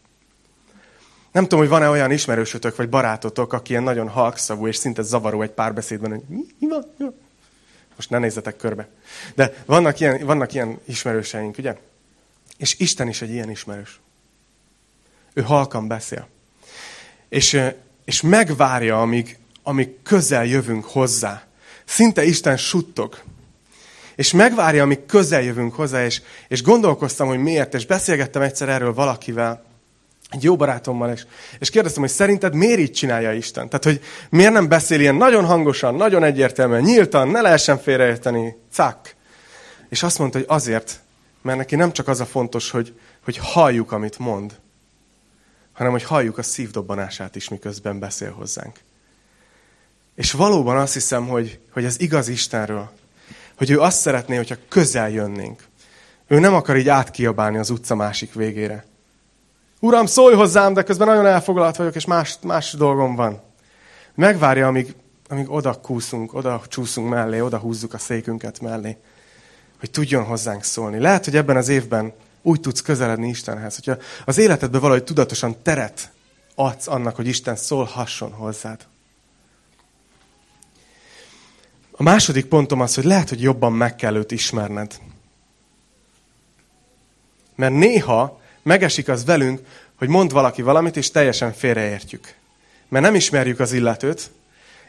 [1.33, 5.43] Nem tudom, hogy van-e olyan ismerősötök vagy barátotok, aki ilyen nagyon halkszavú és szinte zavaró
[5.43, 6.23] egy párbeszédben, hogy
[6.59, 7.15] mi, van?
[7.97, 8.89] Most ne nézzetek körbe.
[9.35, 11.77] De vannak ilyen, vannak ilyen ismerőseink, ugye?
[12.57, 14.01] És Isten is egy ilyen ismerős.
[15.33, 16.29] Ő halkan beszél.
[17.29, 17.61] És,
[18.05, 21.43] és megvárja, amíg, amíg közel jövünk hozzá.
[21.85, 23.19] Szinte Isten suttog.
[24.15, 28.95] És megvárja, amíg közel jövünk hozzá, és, és gondolkoztam, hogy miért, és beszélgettem egyszer erről
[28.95, 29.70] valakivel,
[30.31, 31.27] egy jó barátommal, és,
[31.59, 33.69] és kérdeztem, hogy szerinted miért így csinálja Isten?
[33.69, 39.17] Tehát, hogy miért nem beszél ilyen nagyon hangosan, nagyon egyértelműen, nyíltan, ne lehessen félreérteni, cák.
[39.89, 41.01] És azt mondta, hogy azért,
[41.43, 44.59] mert neki nem csak az a fontos, hogy, hogy halljuk, amit mond,
[45.73, 48.79] hanem hogy halljuk a szívdobbanását is, miközben beszél hozzánk.
[50.15, 52.91] És valóban azt hiszem, hogy, hogy ez igaz Istenről,
[53.57, 55.65] hogy ő azt szeretné, hogyha közel jönnénk.
[56.27, 58.85] Ő nem akar így átkiabálni az utca másik végére
[59.83, 63.41] Uram, szólj hozzám, de közben nagyon elfoglalt vagyok, és más, más dolgom van.
[64.15, 64.95] Megvárja, amíg,
[65.29, 68.97] amíg oda kúszunk, oda csúszunk mellé, oda húzzuk a székünket mellé,
[69.79, 70.99] hogy tudjon hozzánk szólni.
[70.99, 72.13] Lehet, hogy ebben az évben
[72.43, 76.11] úgy tudsz közeledni Istenhez, hogyha az életedben valahogy tudatosan teret
[76.55, 78.87] adsz annak, hogy Isten szólhasson hozzád.
[81.91, 84.99] A második pontom az, hogy lehet, hogy jobban meg kell őt ismerned.
[87.55, 89.61] Mert néha megesik az velünk,
[89.99, 92.35] hogy mond valaki valamit, és teljesen félreértjük.
[92.89, 94.31] Mert nem ismerjük az illetőt,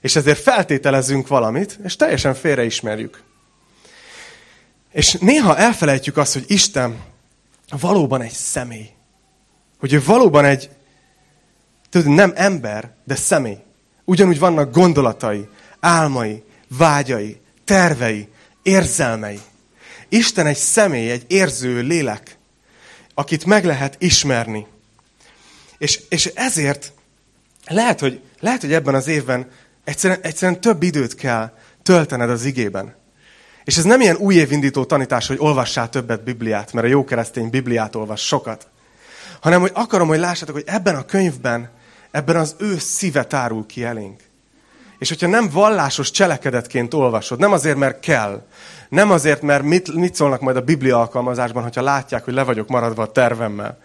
[0.01, 3.23] és ezért feltételezünk valamit, és teljesen félreismerjük.
[4.91, 6.99] És néha elfelejtjük azt, hogy Isten
[7.79, 8.89] valóban egy személy.
[9.79, 10.69] Hogy ő valóban egy,
[11.89, 13.57] tudod, nem ember, de személy.
[14.05, 18.27] Ugyanúgy vannak gondolatai, álmai, vágyai, tervei,
[18.61, 19.39] érzelmei.
[20.09, 22.37] Isten egy személy, egy érző lélek,
[23.13, 24.67] akit meg lehet ismerni.
[25.77, 26.93] És, és ezért
[27.67, 29.47] lehet hogy, lehet, hogy ebben az évben
[29.83, 31.51] egyszerűen, egyszerűen több időt kell
[31.83, 32.95] töltened az igében.
[33.63, 37.95] És ez nem ilyen újévindító tanítás, hogy olvassál többet Bibliát, mert a jó keresztény Bibliát
[37.95, 38.67] olvas sokat,
[39.39, 41.69] hanem hogy akarom, hogy lássátok, hogy ebben a könyvben,
[42.11, 44.21] ebben az ő szíve tárul ki elénk.
[45.01, 48.45] És hogyha nem vallásos cselekedetként olvasod, nem azért, mert kell,
[48.89, 52.67] nem azért, mert mit, mit szólnak majd a Biblia alkalmazásban, hogyha látják, hogy le vagyok
[52.67, 53.77] maradva a tervemmel,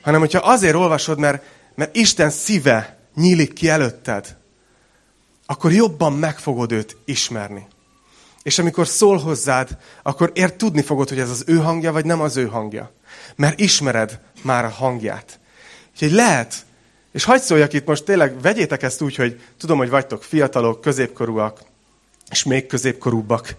[0.00, 1.42] hanem hogyha azért olvasod, mert,
[1.74, 4.36] mert Isten szíve nyílik ki előtted,
[5.46, 7.66] akkor jobban meg fogod őt ismerni.
[8.42, 12.20] És amikor szól hozzád, akkor ért tudni fogod, hogy ez az ő hangja, vagy nem
[12.20, 12.92] az ő hangja.
[13.36, 15.40] Mert ismered már a hangját.
[15.92, 16.54] Úgyhogy lehet,
[17.12, 21.60] és hagyd szóljak itt most tényleg, vegyétek ezt úgy, hogy tudom, hogy vagytok fiatalok, középkorúak,
[22.30, 23.54] és még középkorúbbak,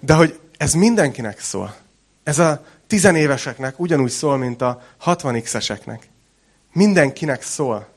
[0.00, 1.76] de hogy ez mindenkinek szól.
[2.22, 5.98] Ez a tizenéveseknek ugyanúgy szól, mint a 60x-eseknek.
[6.72, 7.88] Mindenkinek szól,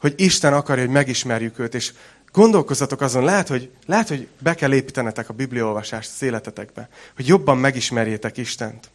[0.00, 1.92] hogy Isten akarja, hogy megismerjük őt, és
[2.32, 7.58] Gondolkozzatok azon, lehet hogy, lehet, hogy be kell építenetek a bibliaolvasást az életetekbe, hogy jobban
[7.58, 8.90] megismerjétek Istent.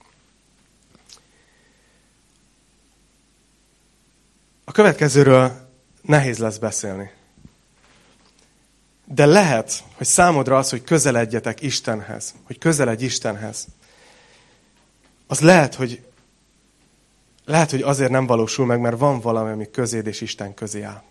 [4.69, 5.69] A következőről
[6.01, 7.12] nehéz lesz beszélni.
[9.06, 13.67] De lehet, hogy számodra az, hogy közeledjetek Istenhez, hogy közeledj Istenhez,
[15.27, 16.06] az lehet, hogy
[17.45, 21.03] lehet, hogy azért nem valósul meg, mert van valami, ami közéd és Isten közé áll.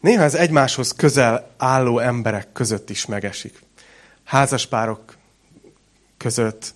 [0.00, 3.62] Néha ez egymáshoz közel álló emberek között is megesik.
[4.24, 5.16] Házaspárok
[6.16, 6.74] között,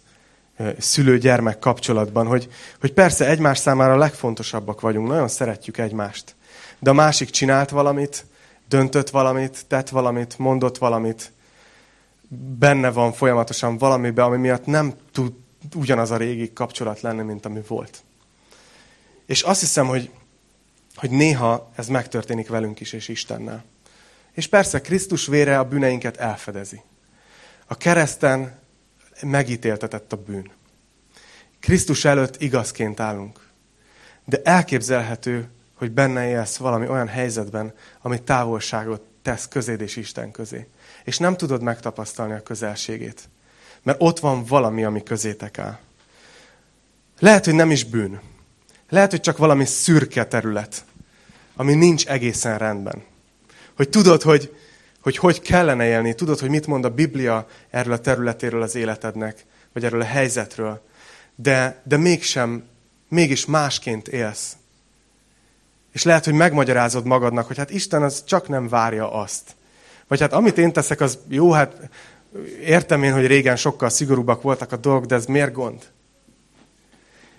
[0.78, 2.48] szülő-gyermek kapcsolatban, hogy,
[2.80, 6.34] hogy persze egymás számára a legfontosabbak vagyunk, nagyon szeretjük egymást.
[6.78, 8.26] De a másik csinált valamit,
[8.68, 11.32] döntött valamit, tett valamit, mondott valamit,
[12.58, 15.32] benne van folyamatosan valamiben, ami miatt nem tud
[15.74, 18.02] ugyanaz a régi kapcsolat lenni, mint ami volt.
[19.26, 20.10] És azt hiszem, hogy
[20.98, 23.64] hogy néha ez megtörténik velünk is és Istennel.
[24.32, 26.82] És persze Krisztus vére a bűneinket elfedezi.
[27.66, 28.58] A kereszten
[29.22, 30.50] megítéltetett a bűn.
[31.60, 33.46] Krisztus előtt igazként állunk.
[34.24, 40.66] De elképzelhető, hogy benne élsz valami olyan helyzetben, ami távolságot tesz közéd és Isten közé.
[41.04, 43.28] És nem tudod megtapasztalni a közelségét.
[43.82, 45.78] Mert ott van valami, ami közétek áll.
[47.18, 48.20] Lehet, hogy nem is bűn.
[48.88, 50.84] Lehet, hogy csak valami szürke terület,
[51.56, 53.02] ami nincs egészen rendben.
[53.76, 54.56] Hogy tudod, hogy,
[55.02, 59.44] hogy hogy kellene élni, tudod, hogy mit mond a Biblia erről a területéről az életednek,
[59.72, 60.80] vagy erről a helyzetről,
[61.34, 62.64] de, de mégsem,
[63.08, 64.56] mégis másként élsz.
[65.92, 69.56] És lehet, hogy megmagyarázod magadnak, hogy hát Isten az csak nem várja azt.
[70.08, 71.88] Vagy hát amit én teszek, az jó, hát
[72.60, 75.82] értem én, hogy régen sokkal szigorúbbak voltak a dolgok, de ez miért gond?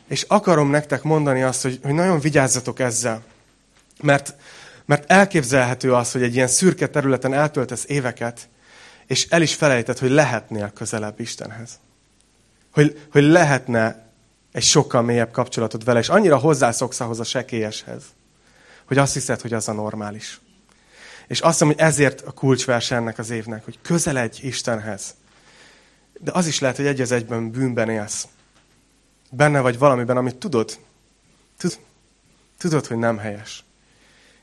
[0.08, 3.24] És akarom nektek mondani azt, hogy, hogy nagyon vigyázzatok ezzel.
[4.02, 4.36] Mert,
[4.90, 8.50] mert elképzelhető az, hogy egy ilyen szürke területen eltöltesz éveket,
[9.06, 11.80] és el is felejted, hogy lehetnél közelebb Istenhez.
[12.72, 14.10] Hogy, hogy lehetne
[14.52, 18.04] egy sokkal mélyebb kapcsolatod vele, és annyira hozzászoksz ahhoz a sekélyeshez,
[18.86, 20.40] hogy azt hiszed, hogy az a normális.
[21.28, 25.16] És azt mondom, hogy ezért a kulcsverse ennek az évnek, hogy közeledj Istenhez.
[26.20, 28.28] De az is lehet, hogy egy az egyben bűnben élsz.
[29.32, 30.78] Benne vagy valamiben, amit tudod.
[31.58, 31.80] Tud,
[32.58, 33.64] tudod, hogy nem helyes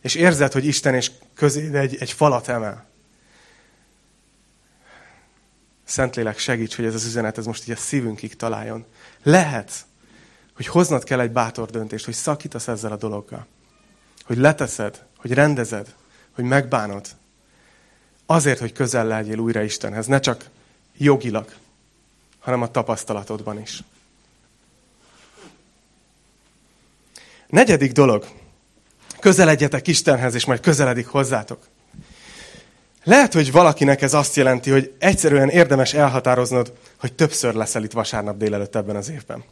[0.07, 2.87] és érzed, hogy Isten és közé egy, egy falat emel.
[5.85, 8.85] Szentlélek segíts, hogy ez az üzenet ez most így a szívünkig találjon.
[9.23, 9.73] Lehet,
[10.55, 13.47] hogy hoznod kell egy bátor döntést, hogy szakítasz ezzel a dologgal.
[14.25, 15.95] Hogy leteszed, hogy rendezed,
[16.33, 17.07] hogy megbánod.
[18.27, 20.51] Azért, hogy közel legyél újra Istenhez, ne csak
[20.97, 21.55] jogilag,
[22.39, 23.83] hanem a tapasztalatodban is.
[27.47, 28.27] Negyedik dolog,
[29.27, 31.59] közeledjetek Istenhez, és majd közeledik hozzátok.
[33.05, 38.37] Lehet, hogy valakinek ez azt jelenti, hogy egyszerűen érdemes elhatároznod, hogy többször leszel itt vasárnap
[38.37, 39.45] délelőtt ebben az évben.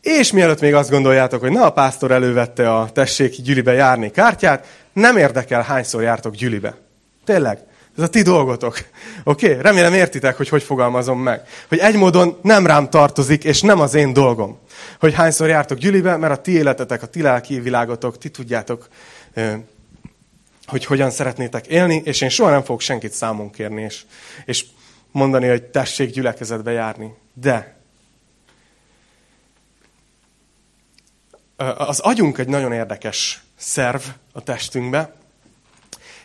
[0.00, 4.66] És mielőtt még azt gondoljátok, hogy na a pásztor elővette a tessék gyülibe járni kártyát,
[4.92, 6.76] nem érdekel, hányszor jártok gyülibe.
[7.24, 7.58] Tényleg.
[7.96, 8.74] Ez a ti dolgotok.
[9.24, 9.50] Oké?
[9.50, 9.62] Okay?
[9.62, 11.42] Remélem értitek, hogy hogy fogalmazom meg.
[11.68, 14.58] Hogy egy módon nem rám tartozik, és nem az én dolgom.
[15.00, 18.88] Hogy hányszor jártok gyülibe, mert a ti életetek, a ti lelki világotok, ti tudjátok,
[20.66, 24.04] hogy hogyan szeretnétek élni, és én soha nem fogok senkit számon kérni, és,
[24.44, 24.64] és
[25.10, 27.14] mondani, hogy tessék gyülekezetbe járni.
[27.34, 27.76] De
[31.76, 34.00] az agyunk egy nagyon érdekes szerv
[34.32, 35.14] a testünkbe.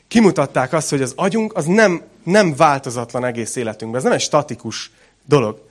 [0.08, 4.00] Kimutatták azt, hogy az agyunk az nem, nem változatlan egész életünkben.
[4.00, 4.92] Ez nem egy statikus
[5.26, 5.70] dolog,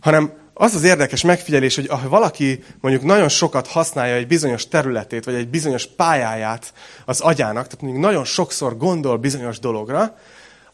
[0.00, 5.24] hanem az az érdekes megfigyelés, hogy ha valaki mondjuk nagyon sokat használja egy bizonyos területét,
[5.24, 6.72] vagy egy bizonyos pályáját
[7.04, 10.16] az agyának, tehát mondjuk nagyon sokszor gondol bizonyos dologra,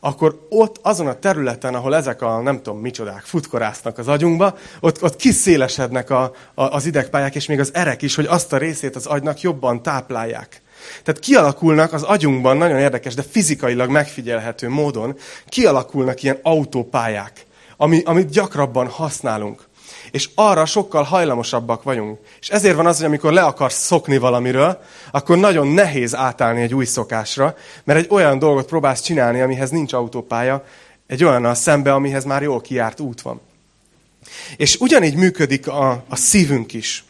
[0.01, 5.03] akkor ott azon a területen, ahol ezek a nem tudom micsodák futkorásznak az agyunkba, ott,
[5.03, 6.23] ott kiszélesednek a,
[6.55, 9.83] a, az idegpályák, és még az erek is, hogy azt a részét az agynak jobban
[9.83, 10.63] táplálják.
[11.03, 15.17] Tehát kialakulnak az agyunkban, nagyon érdekes, de fizikailag megfigyelhető módon,
[15.47, 19.73] kialakulnak ilyen autópályák, ami, amit gyakrabban használunk
[20.11, 22.19] és arra sokkal hajlamosabbak vagyunk.
[22.41, 26.75] És ezért van az, hogy amikor le akarsz szokni valamiről, akkor nagyon nehéz átállni egy
[26.75, 30.65] új szokásra, mert egy olyan dolgot próbálsz csinálni, amihez nincs autópálya,
[31.07, 33.41] egy olyannal szembe, amihez már jól kiárt út van.
[34.57, 37.05] És ugyanígy működik a, a szívünk is.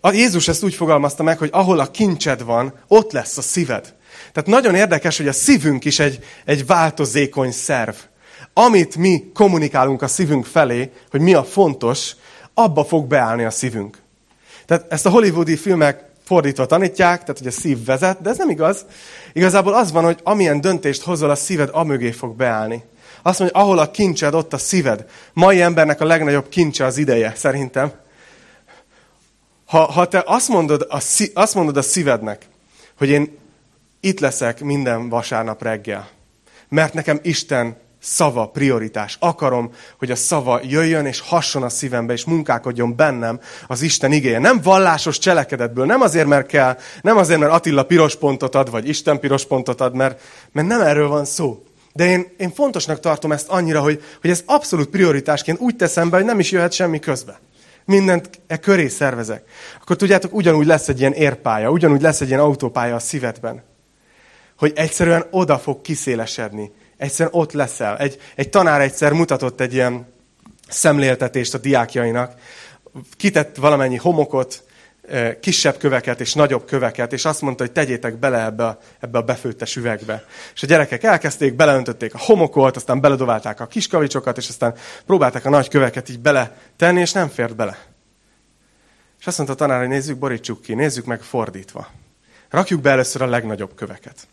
[0.00, 3.94] A Jézus ezt úgy fogalmazta meg, hogy ahol a kincsed van, ott lesz a szíved.
[4.32, 7.94] Tehát nagyon érdekes, hogy a szívünk is egy, egy változékony szerv
[8.58, 12.16] amit mi kommunikálunk a szívünk felé, hogy mi a fontos,
[12.54, 13.98] abba fog beállni a szívünk.
[14.66, 18.50] Tehát ezt a hollywoodi filmek fordítva tanítják, tehát hogy a szív vezet, de ez nem
[18.50, 18.84] igaz.
[19.32, 22.84] Igazából az van, hogy amilyen döntést hozol, a szíved amögé fog beállni.
[23.22, 25.04] Azt mondja, ahol a kincsed, ott a szíved.
[25.32, 27.92] Mai embernek a legnagyobb kincse az ideje, szerintem.
[29.66, 31.02] Ha, ha te azt mondod, a,
[31.34, 32.46] azt mondod a szívednek,
[32.98, 33.38] hogy én
[34.00, 36.08] itt leszek minden vasárnap reggel,
[36.68, 39.16] mert nekem Isten szava prioritás.
[39.20, 44.38] Akarom, hogy a szava jöjjön és hasson a szívembe, és munkálkodjon bennem az Isten igéje.
[44.38, 48.88] Nem vallásos cselekedetből, nem azért, mert kell, nem azért, mert Attila piros pontot ad, vagy
[48.88, 50.20] Isten piros pontot ad, mert,
[50.52, 51.62] mert nem erről van szó.
[51.92, 56.16] De én, én fontosnak tartom ezt annyira, hogy, hogy ez abszolút prioritásként úgy teszem be,
[56.16, 57.40] hogy nem is jöhet semmi közbe.
[57.84, 59.44] Mindent e köré szervezek.
[59.80, 63.62] Akkor tudjátok, ugyanúgy lesz egy ilyen érpálya, ugyanúgy lesz egy ilyen autópálya a szívedben.
[64.58, 67.98] Hogy egyszerűen oda fog kiszélesedni egyszerűen ott leszel.
[67.98, 70.06] Egy, egy tanár egyszer mutatott egy ilyen
[70.68, 72.34] szemléltetést a diákjainak.
[73.16, 74.64] Kitett valamennyi homokot,
[75.40, 79.22] kisebb köveket és nagyobb köveket, és azt mondta, hogy tegyétek bele ebbe a, ebbe a
[79.22, 80.24] befőttes üvegbe.
[80.54, 84.74] És a gyerekek elkezdték, beleöntötték a homokot, aztán beledobálták a kis kavicsokat, és aztán
[85.06, 87.78] próbálták a nagy köveket így bele tenni, és nem fért bele.
[89.20, 91.88] És azt mondta a tanár, hogy nézzük, borítsuk ki, nézzük meg fordítva.
[92.50, 94.28] Rakjuk be először a legnagyobb köveket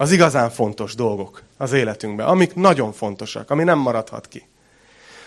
[0.00, 4.46] az igazán fontos dolgok az életünkben, amik nagyon fontosak, ami nem maradhat ki.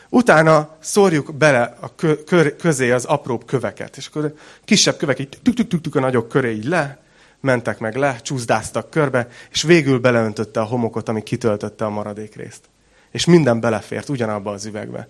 [0.10, 4.34] Utána szórjuk bele a kö, kö, közé az apróbb köveket, és akkor
[4.66, 7.02] kisebb kövek így tük, tük, tük, tük a nagyobb köré így le,
[7.40, 12.62] mentek meg le, csúszdáztak körbe, és végül beleöntötte a homokot, ami kitöltötte a maradék részt.
[13.12, 15.08] És minden belefért ugyanabba az üvegbe.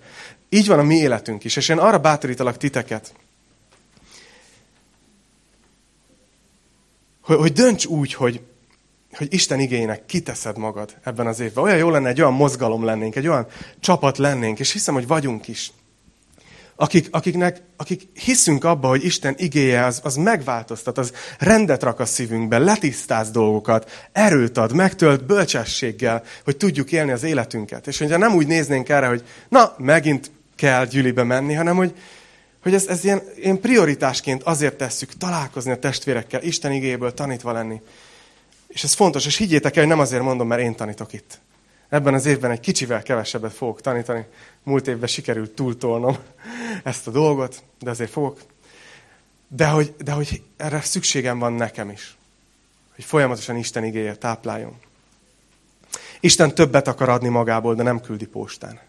[0.49, 3.13] Így van a mi életünk is, és én arra bátorítalak titeket,
[7.21, 8.41] hogy, hogy dönts úgy, hogy
[9.17, 11.63] hogy Isten igénynek kiteszed magad ebben az évben.
[11.63, 13.47] Olyan jó lenne, egy olyan mozgalom lennénk, egy olyan
[13.79, 15.71] csapat lennénk, és hiszem, hogy vagyunk is.
[16.75, 22.05] Akik, akiknek, akik hiszünk abba, hogy Isten igéje az, az megváltoztat, az rendet rak a
[22.05, 27.87] szívünkben, letisztáz dolgokat, erőt ad, megtölt bölcsességgel, hogy tudjuk élni az életünket.
[27.87, 31.93] És hogyha nem úgy néznénk erre, hogy na, megint kell gyűlibe menni, hanem hogy,
[32.61, 37.81] hogy ez, ez ilyen, ilyen prioritásként azért tesszük, találkozni a testvérekkel, Isten igéből tanítva lenni.
[38.73, 41.39] És ez fontos, és higgyétek el, hogy nem azért mondom, mert én tanítok itt.
[41.89, 44.25] Ebben az évben egy kicsivel kevesebbet fogok tanítani.
[44.63, 46.17] Múlt évben sikerült túltolnom
[46.83, 48.39] ezt a dolgot, de azért fogok.
[49.47, 52.17] De hogy, de hogy erre szükségem van nekem is.
[52.95, 54.79] Hogy folyamatosan Isten igéje tápláljon.
[56.19, 58.79] Isten többet akar adni magából, de nem küldi postán.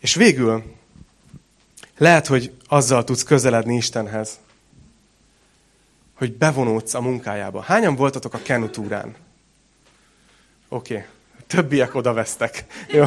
[0.00, 0.62] És végül
[1.98, 4.38] lehet, hogy azzal tudsz közeledni Istenhez,
[6.16, 7.60] hogy bevonódsz a munkájába.
[7.60, 9.14] Hányan voltatok a kenutúrán?
[10.68, 11.06] Oké, okay.
[11.46, 12.64] többiek oda vesztek.
[12.88, 13.04] Jó.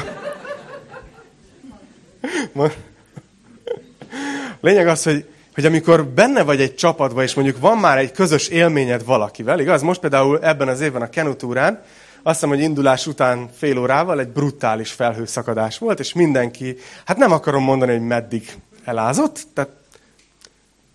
[4.61, 8.47] Lényeg az, hogy, hogy amikor benne vagy egy csapatban, és mondjuk van már egy közös
[8.47, 9.81] élményed valakivel, igaz?
[9.81, 11.83] Most például ebben az évben a kenutúrán,
[12.23, 17.31] azt hiszem, hogy indulás után fél órával egy brutális felhőszakadás volt, és mindenki, hát nem
[17.31, 18.51] akarom mondani, hogy meddig
[18.83, 19.71] elázott, tehát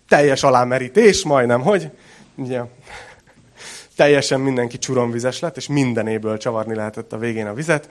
[0.07, 1.91] teljes alámerítés, majdnem, hogy
[2.35, 2.61] ugye,
[3.95, 7.89] teljesen mindenki csuromvizes lett, és mindenéből csavarni lehetett a végén a vizet.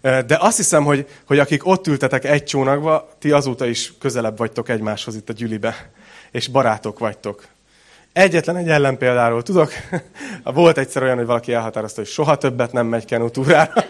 [0.00, 4.68] De azt hiszem, hogy, hogy akik ott ültetek egy csónakba, ti azóta is közelebb vagytok
[4.68, 5.90] egymáshoz itt a gyülibe,
[6.30, 7.46] és barátok vagytok.
[8.12, 9.72] Egyetlen egy ellenpéldáról tudok.
[10.44, 13.84] Volt egyszer olyan, hogy valaki elhatározta, hogy soha többet nem megy kenutúrára.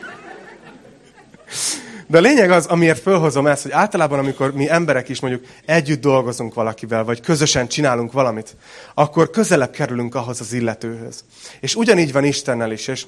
[2.06, 6.00] De a lényeg az, amiért fölhozom ezt, hogy általában, amikor mi emberek is mondjuk együtt
[6.00, 8.56] dolgozunk valakivel, vagy közösen csinálunk valamit,
[8.94, 11.24] akkor közelebb kerülünk ahhoz az illetőhöz.
[11.60, 13.06] És ugyanígy van Istennel is, és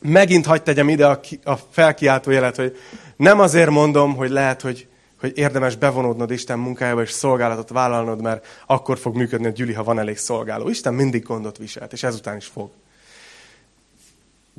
[0.00, 2.76] megint hagyd tegyem ide a, a felkiáltó jelet, hogy
[3.16, 4.86] nem azért mondom, hogy lehet, hogy,
[5.20, 9.84] hogy érdemes bevonódnod Isten munkájába és szolgálatot vállalnod, mert akkor fog működni a gyüli, ha
[9.84, 10.68] van elég szolgáló.
[10.68, 12.70] Isten mindig gondot viselt, és ezután is fog.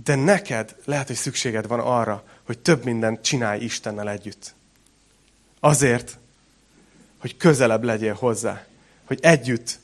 [0.03, 4.53] De neked lehet, hogy szükséged van arra, hogy több mindent csinálj Istennel együtt.
[5.59, 6.17] Azért,
[7.19, 8.63] hogy közelebb legyél hozzá.
[9.05, 9.79] Hogy együtt,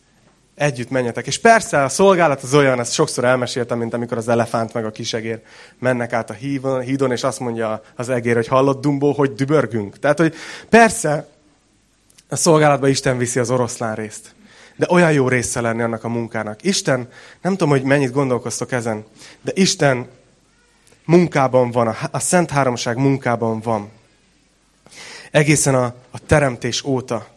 [0.55, 1.27] együtt menjetek.
[1.27, 4.91] És persze a szolgálat az olyan, ezt sokszor elmeséltem, mint amikor az elefánt meg a
[4.91, 5.41] kisegér
[5.79, 9.99] mennek át a hídon, és azt mondja az egér, hogy hallott Dumbo, hogy dübörgünk.
[9.99, 10.35] Tehát, hogy
[10.69, 11.27] persze
[12.29, 14.35] a szolgálatban Isten viszi az oroszlán részt.
[14.77, 16.63] De olyan jó része lenni annak a munkának.
[16.63, 17.09] Isten,
[17.41, 19.05] nem tudom, hogy mennyit gondolkoztok ezen,
[19.41, 20.07] de Isten
[21.05, 23.89] munkában van, a, Szent Háromság munkában van.
[25.31, 27.27] Egészen a, a teremtés óta.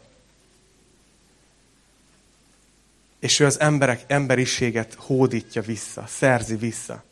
[3.19, 7.05] És ő az emberek emberiséget hódítja vissza, szerzi vissza.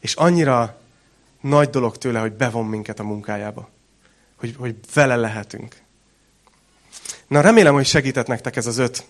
[0.00, 0.80] És annyira
[1.40, 3.68] nagy dolog tőle, hogy bevon minket a munkájába.
[4.36, 5.76] Hogy, hogy vele lehetünk.
[7.26, 9.04] Na remélem, hogy segített nektek ez az öt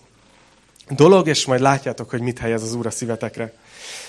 [0.89, 3.53] dolog, és majd látjátok, hogy mit helyez az Úr a szívetekre.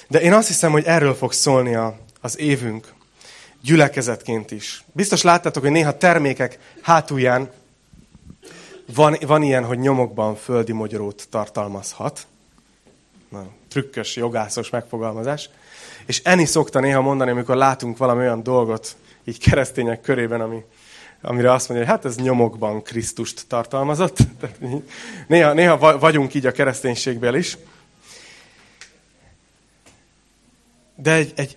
[0.09, 2.93] De én azt hiszem, hogy erről fog szólni a, az évünk
[3.63, 4.85] gyülekezetként is.
[4.93, 7.51] Biztos láttátok, hogy néha termékek hátulján
[8.95, 12.27] van, van ilyen, hogy nyomokban földi mogyorót tartalmazhat.
[13.29, 15.49] Na, trükkös, jogászos megfogalmazás.
[16.07, 20.65] És Eni szokta néha mondani, amikor látunk valami olyan dolgot, így keresztények körében, ami,
[21.25, 24.19] amire azt mondja, hogy hát ez nyomokban Krisztust tartalmazott.
[25.29, 27.59] néha, néha vagyunk így a kereszténységből is.
[30.97, 31.57] De egy, egy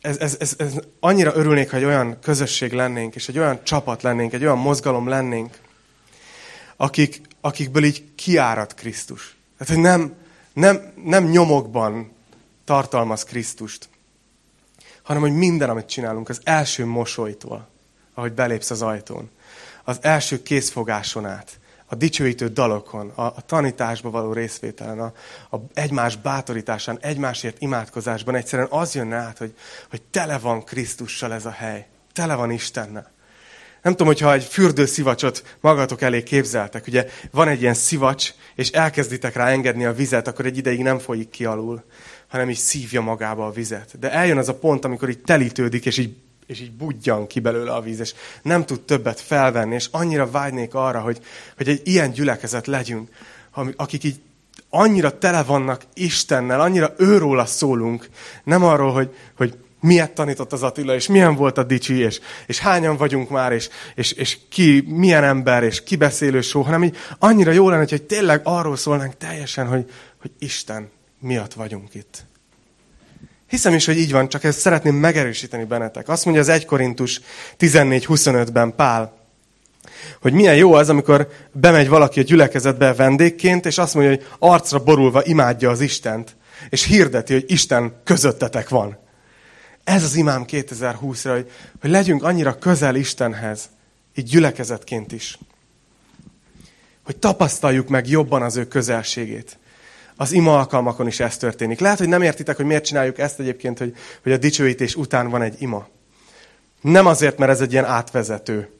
[0.00, 4.32] ez, ez, ez, ez annyira örülnék, hogy olyan közösség lennénk, és egy olyan csapat lennénk,
[4.32, 5.58] egy olyan mozgalom lennénk,
[6.76, 9.36] akik, akikből így kiárad Krisztus.
[9.58, 10.14] Tehát, hogy nem,
[10.52, 12.12] nem, nem nyomokban
[12.64, 13.88] tartalmaz Krisztust,
[15.02, 17.68] hanem hogy minden, amit csinálunk, az első mosolytól,
[18.14, 19.30] ahogy belépsz az ajtón,
[19.84, 25.12] az első készfogáson át, a dicsőítő dalokon, a, a tanításba való részvételen, a,
[25.56, 29.54] a egymás bátorításán, egymásért imádkozásban egyszerűen az jönne át, hogy,
[29.90, 31.86] hogy tele van Krisztussal ez a hely.
[32.12, 33.10] Tele van Istennel.
[33.82, 36.86] Nem tudom, hogyha egy fürdőszivacsot magatok elé képzeltek.
[36.86, 40.98] Ugye van egy ilyen szivacs, és elkezditek rá engedni a vizet, akkor egy ideig nem
[40.98, 41.84] folyik ki alul,
[42.28, 43.98] hanem is szívja magába a vizet.
[43.98, 46.16] De eljön az a pont, amikor így telítődik, és így
[46.46, 50.74] és így budjan ki belőle a víz, és nem tud többet felvenni, és annyira vágynék
[50.74, 51.20] arra, hogy,
[51.56, 53.08] hogy egy ilyen gyülekezet legyünk,
[53.76, 54.20] akik így
[54.70, 58.08] annyira tele vannak Istennel, annyira őróla szólunk,
[58.44, 62.58] nem arról, hogy, hogy miért tanított az Attila, és milyen volt a dicsi, és, és
[62.58, 66.96] hányan vagyunk már, és, és, és ki, milyen ember, és ki beszélő só, hanem így
[67.18, 69.90] annyira jó lenne, hogy tényleg arról szólnánk teljesen, hogy,
[70.20, 72.24] hogy Isten miatt vagyunk itt.
[73.52, 76.08] Hiszem is, hogy így van, csak ezt szeretném megerősíteni bennetek.
[76.08, 77.20] Azt mondja az 1 Korintus
[77.58, 79.16] 14.25-ben Pál,
[80.20, 84.78] hogy milyen jó az, amikor bemegy valaki a gyülekezetbe vendégként, és azt mondja, hogy arcra
[84.82, 86.36] borulva imádja az Istent,
[86.68, 88.98] és hirdeti, hogy Isten közöttetek van.
[89.84, 91.50] Ez az imám 2020-ra, hogy,
[91.80, 93.68] hogy legyünk annyira közel Istenhez,
[94.14, 95.38] így gyülekezetként is.
[97.04, 99.58] Hogy tapasztaljuk meg jobban az ő közelségét
[100.16, 101.80] az ima alkalmakon is ez történik.
[101.80, 105.42] Lehet, hogy nem értitek, hogy miért csináljuk ezt egyébként, hogy, hogy a dicsőítés után van
[105.42, 105.88] egy ima.
[106.80, 108.70] Nem azért, mert ez egy ilyen átvezető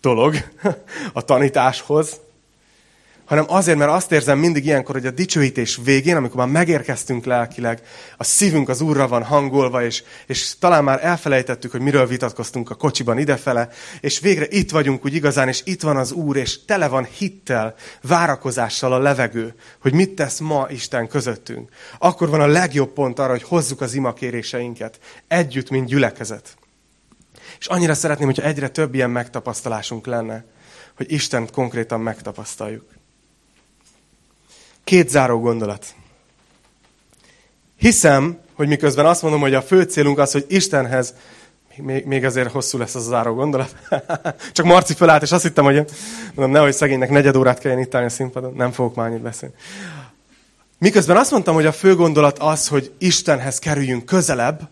[0.00, 0.34] dolog
[1.12, 2.20] a tanításhoz,
[3.30, 7.82] hanem azért, mert azt érzem mindig ilyenkor, hogy a dicsőítés végén, amikor már megérkeztünk lelkileg,
[8.16, 12.74] a szívünk az Úrra van hangolva, és, és talán már elfelejtettük, hogy miről vitatkoztunk a
[12.74, 13.68] kocsiban idefele,
[14.00, 17.74] és végre itt vagyunk úgy igazán, és itt van az Úr, és tele van hittel,
[18.02, 21.68] várakozással a levegő, hogy mit tesz ma Isten közöttünk.
[21.98, 26.56] Akkor van a legjobb pont arra, hogy hozzuk az imakéréseinket együtt, mint gyülekezet.
[27.58, 30.44] És annyira szeretném, hogyha egyre több ilyen megtapasztalásunk lenne,
[30.96, 32.98] hogy Istent konkrétan megtapasztaljuk.
[34.84, 35.86] Két záró gondolat.
[37.76, 41.14] Hiszem, hogy miközben azt mondom, hogy a fő célunk az, hogy Istenhez,
[41.76, 43.74] még, még azért hosszú lesz az a záró gondolat.
[44.52, 45.84] Csak Marci fölállt, és azt hittem, hogy
[46.34, 48.54] mondom, nehogy szegénynek negyed órát kelljen itt állni a színpadon.
[48.54, 49.54] Nem fogok már annyit beszélni.
[50.78, 54.70] Miközben azt mondtam, hogy a fő gondolat az, hogy Istenhez kerüljünk közelebb,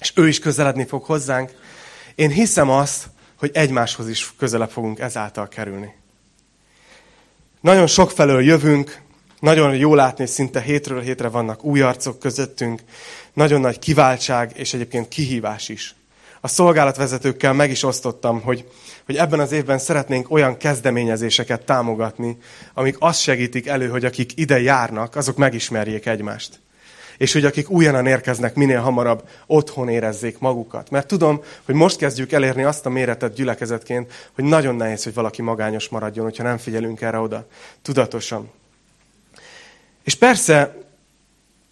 [0.00, 1.52] és ő is közeledni fog hozzánk,
[2.14, 3.06] én hiszem azt,
[3.38, 5.94] hogy egymáshoz is közelebb fogunk ezáltal kerülni.
[7.60, 9.00] Nagyon sok felől jövünk,
[9.40, 12.80] nagyon jó látni, hogy szinte hétről hétre vannak új arcok közöttünk,
[13.32, 15.94] nagyon nagy kiváltság és egyébként kihívás is.
[16.40, 18.68] A szolgálatvezetőkkel meg is osztottam, hogy,
[19.06, 22.36] hogy ebben az évben szeretnénk olyan kezdeményezéseket támogatni,
[22.74, 26.60] amik azt segítik elő, hogy akik ide járnak, azok megismerjék egymást
[27.20, 30.90] és hogy akik újonnan érkeznek, minél hamarabb otthon érezzék magukat.
[30.90, 35.42] Mert tudom, hogy most kezdjük elérni azt a méretet gyülekezetként, hogy nagyon nehéz, hogy valaki
[35.42, 37.46] magányos maradjon, hogyha nem figyelünk erre oda
[37.82, 38.50] tudatosan.
[40.04, 40.76] És persze,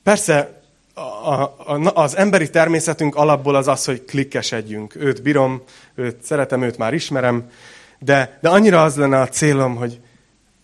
[0.03, 0.62] persze
[0.94, 1.01] a,
[1.42, 4.94] a, az emberi természetünk alapból az az, hogy klikkesedjünk.
[4.94, 5.62] Őt bírom,
[5.94, 7.51] őt szeretem, őt már ismerem,
[7.99, 10.01] de, de annyira az lenne a célom, hogy,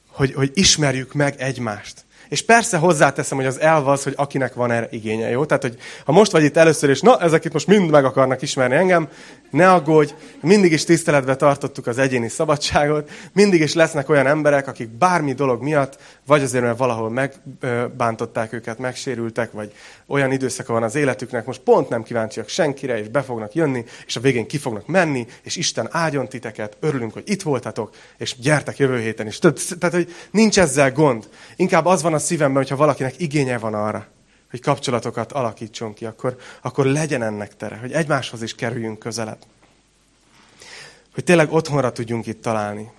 [0.08, 2.03] hogy, hogy ismerjük meg egymást.
[2.28, 5.44] És persze hozzáteszem, hogy az elv az, hogy akinek van erre igénye, jó?
[5.44, 8.42] Tehát, hogy ha most vagy itt először, és na, ezek itt most mind meg akarnak
[8.42, 9.08] ismerni engem,
[9.50, 14.88] ne aggódj, mindig is tiszteletbe tartottuk az egyéni szabadságot, mindig is lesznek olyan emberek, akik
[14.88, 19.72] bármi dolog miatt, vagy azért, mert valahol megbántották őket, megsérültek, vagy
[20.06, 24.16] olyan időszaka van az életüknek, most pont nem kíváncsiak senkire, és be fognak jönni, és
[24.16, 28.78] a végén ki fognak menni, és Isten áldjon titeket, örülünk, hogy itt voltatok, és gyertek
[28.78, 29.38] jövő héten is.
[29.38, 31.28] Tehát, hogy nincs ezzel gond.
[31.56, 34.06] Inkább az van a szívemben, hogyha valakinek igénye van arra,
[34.50, 39.38] hogy kapcsolatokat alakítson ki, akkor, akkor legyen ennek tere, hogy egymáshoz is kerüljünk közelebb.
[41.14, 42.90] Hogy tényleg otthonra tudjunk itt találni.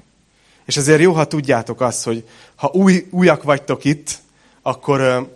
[0.66, 4.18] És ezért jó, ha tudjátok azt, hogy ha új, újak vagytok itt,
[4.62, 5.30] akkor,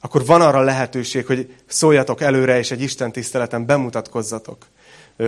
[0.00, 4.66] akkor van arra lehetőség, hogy szóljatok előre, és egy Isten tiszteleten bemutatkozzatok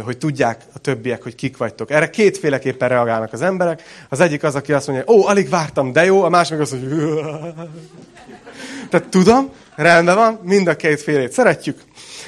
[0.04, 1.90] hogy tudják a többiek, hogy kik vagytok.
[1.90, 3.82] Erre kétféleképpen reagálnak az emberek.
[4.08, 6.72] Az egyik az, aki azt mondja, ó, alig vártam, de jó, a másik meg azt
[6.72, 7.54] mondja,
[8.90, 11.80] tehát tudom, rendben van, mind a két félét szeretjük,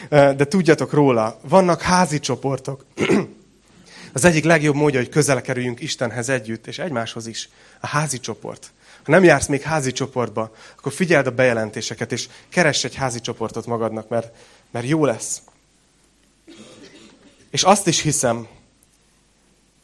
[0.08, 2.84] de tudjatok róla, vannak házi csoportok.
[4.12, 7.48] Az egyik legjobb módja, hogy közel kerüljünk Istenhez együtt, és egymáshoz is,
[7.80, 8.72] a házi csoport.
[9.04, 13.66] Ha nem jársz még házi csoportba, akkor figyeld a bejelentéseket, és keress egy házi csoportot
[13.66, 14.36] magadnak, mert,
[14.70, 15.42] mert jó lesz.
[17.50, 18.46] És azt is hiszem,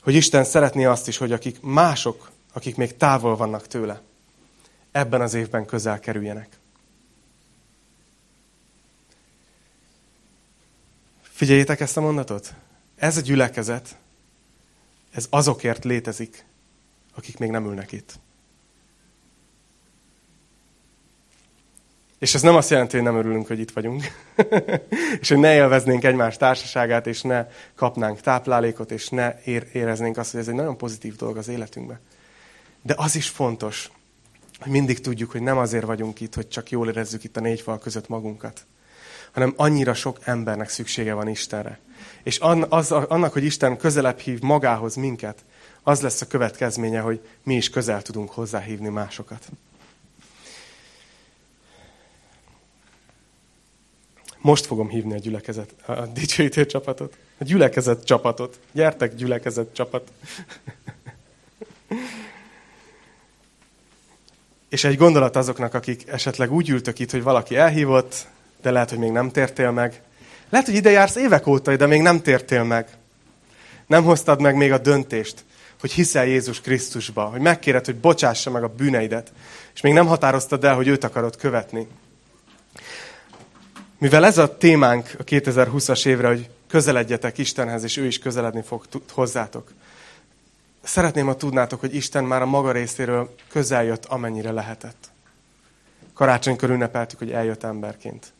[0.02, 4.02] hogy Isten szeretné azt is, hogy akik mások, akik még távol vannak tőle,
[4.92, 6.48] ebben az évben közel kerüljenek.
[11.22, 12.54] Figyeljétek ezt a mondatot.
[12.96, 13.96] Ez a gyülekezet,
[15.16, 16.44] ez azokért létezik,
[17.14, 18.18] akik még nem ülnek itt.
[22.18, 24.02] És ez nem azt jelenti, hogy nem örülünk, hogy itt vagyunk.
[25.20, 29.42] és hogy ne élveznénk egymás társaságát, és ne kapnánk táplálékot, és ne
[29.72, 32.00] éreznénk azt, hogy ez egy nagyon pozitív dolog az életünkben.
[32.82, 33.90] De az is fontos,
[34.60, 37.60] hogy mindig tudjuk, hogy nem azért vagyunk itt, hogy csak jól érezzük itt a négy
[37.60, 38.66] fal között magunkat,
[39.32, 41.78] hanem annyira sok embernek szüksége van Istenre.
[42.22, 42.38] És
[42.68, 45.44] az, annak, hogy Isten közelebb hív magához minket,
[45.82, 49.48] az lesz a következménye, hogy mi is közel tudunk hozzáhívni másokat.
[54.38, 57.16] Most fogom hívni a gyülekezet, a dicsőítő csapatot.
[57.38, 58.58] A gyülekezet csapatot.
[58.72, 60.10] Gyertek, gyülekezet csapat.
[64.68, 68.26] És egy gondolat azoknak, akik esetleg úgy ültök itt, hogy valaki elhívott,
[68.62, 70.02] de lehet, hogy még nem tértél meg.
[70.50, 72.88] Lehet, hogy ide jársz évek óta, de még nem tértél meg.
[73.86, 75.44] Nem hoztad meg még a döntést,
[75.80, 79.32] hogy hiszel Jézus Krisztusba, hogy megkéred, hogy bocsássa meg a bűneidet,
[79.74, 81.88] és még nem határoztad el, hogy őt akarod követni.
[83.98, 88.84] Mivel ez a témánk a 2020-as évre, hogy közeledjetek Istenhez, és ő is közeledni fog
[89.12, 89.72] hozzátok.
[90.82, 95.10] Szeretném, ha tudnátok, hogy Isten már a maga részéről közel jött, amennyire lehetett.
[96.14, 98.32] Karácsonykor ünnepeltük, hogy eljött emberként.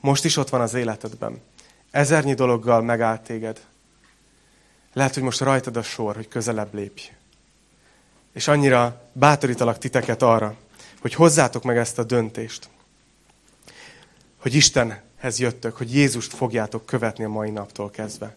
[0.00, 1.40] Most is ott van az életedben.
[1.90, 3.66] Ezernyi dologgal megállt téged.
[4.92, 7.02] Lehet, hogy most rajtad a sor, hogy közelebb lépj.
[8.32, 10.56] És annyira bátorítalak titeket arra,
[11.00, 12.68] hogy hozzátok meg ezt a döntést
[14.38, 18.36] hogy Istenhez jöttök, hogy Jézust fogjátok követni a mai naptól kezdve.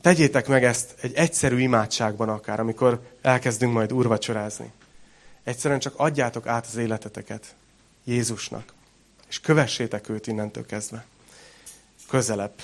[0.00, 4.72] Tegyétek meg ezt egy egyszerű imádságban akár, amikor elkezdünk majd urvacsorázni.
[5.42, 7.54] Egyszerűen csak adjátok át az életeteket
[8.04, 8.72] Jézusnak,
[9.28, 11.04] és kövessétek őt innentől kezdve.
[12.08, 12.54] Közelebb.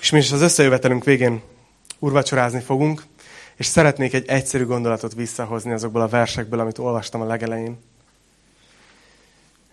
[0.00, 1.42] És mi is az összejövetelünk végén
[1.98, 3.02] urvacsorázni fogunk,
[3.54, 7.78] És szeretnék egy egyszerű gondolatot visszahozni azokból a versekből, amit olvastam a legelején.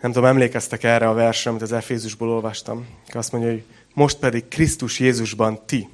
[0.02, 2.88] Nem tudom, emlékeztek erre a versre, amit az Efézusból olvastam.
[3.08, 5.89] Azt mondja, hogy most pedig Krisztus Jézusban ti,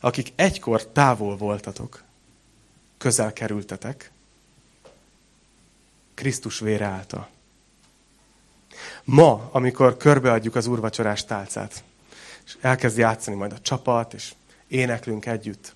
[0.00, 2.02] akik egykor távol voltatok,
[2.98, 4.10] közel kerültetek,
[6.14, 7.28] Krisztus vére által.
[9.04, 11.84] Ma, amikor körbeadjuk az úrvacsorás tálcát,
[12.46, 14.32] és elkezd játszani majd a csapat, és
[14.68, 15.74] éneklünk együtt,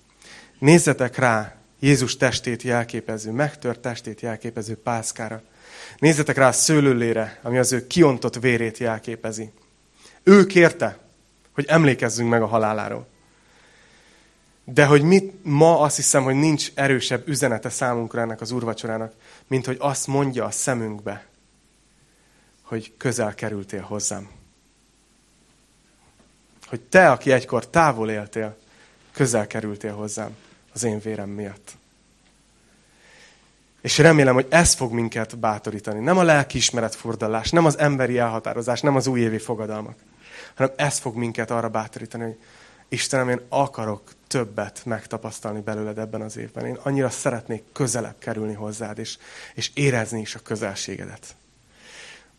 [0.59, 5.41] nézzetek rá Jézus testét jelképező, megtört testét jelképező pászkára.
[5.97, 9.51] Nézzetek rá a szőlőlére, ami az ő kiontott vérét jelképezi.
[10.23, 10.97] Ő kérte,
[11.53, 13.07] hogy emlékezzünk meg a haláláról.
[14.65, 19.13] De hogy mit, ma azt hiszem, hogy nincs erősebb üzenete számunkra ennek az úrvacsorának,
[19.47, 21.25] mint hogy azt mondja a szemünkbe,
[22.63, 24.29] hogy közel kerültél hozzám.
[26.65, 28.57] Hogy te, aki egykor távol éltél,
[29.11, 30.35] közel kerültél hozzám
[30.73, 31.71] az én vérem miatt.
[33.81, 35.99] És remélem, hogy ez fog minket bátorítani.
[35.99, 39.95] Nem a lelkiismeret fordulás, nem az emberi elhatározás, nem az újévi fogadalmak,
[40.55, 42.37] hanem ez fog minket arra bátorítani, hogy
[42.87, 46.65] Istenem, én akarok többet megtapasztalni belőled ebben az évben.
[46.65, 49.17] Én annyira szeretnék közelebb kerülni hozzád, és,
[49.53, 51.35] és érezni is a közelségedet.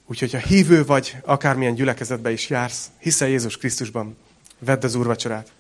[0.07, 4.17] Úgyhogy, ha hívő vagy, akármilyen gyülekezetbe is jársz, hiszel Jézus Krisztusban,
[4.59, 5.53] vedd az úrvacsorát.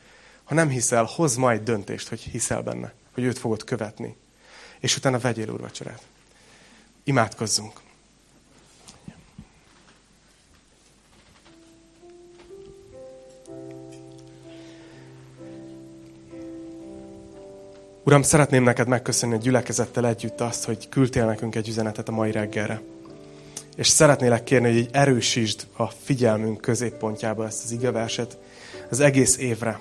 [0.44, 4.16] Ha nem hiszel, hozz majd döntést, hogy hiszel benne, hogy őt fogod követni.
[4.78, 6.02] És utána vegyél úrvacsorát.
[7.04, 7.80] Imádkozzunk.
[18.06, 22.30] Uram, szeretném neked megköszönni a gyülekezettel együtt azt, hogy küldtél nekünk egy üzenetet a mai
[22.30, 22.82] reggelre.
[23.76, 28.38] És szeretnélek kérni, hogy így erősítsd a figyelmünk középpontjába ezt az igeverset
[28.90, 29.80] az egész évre.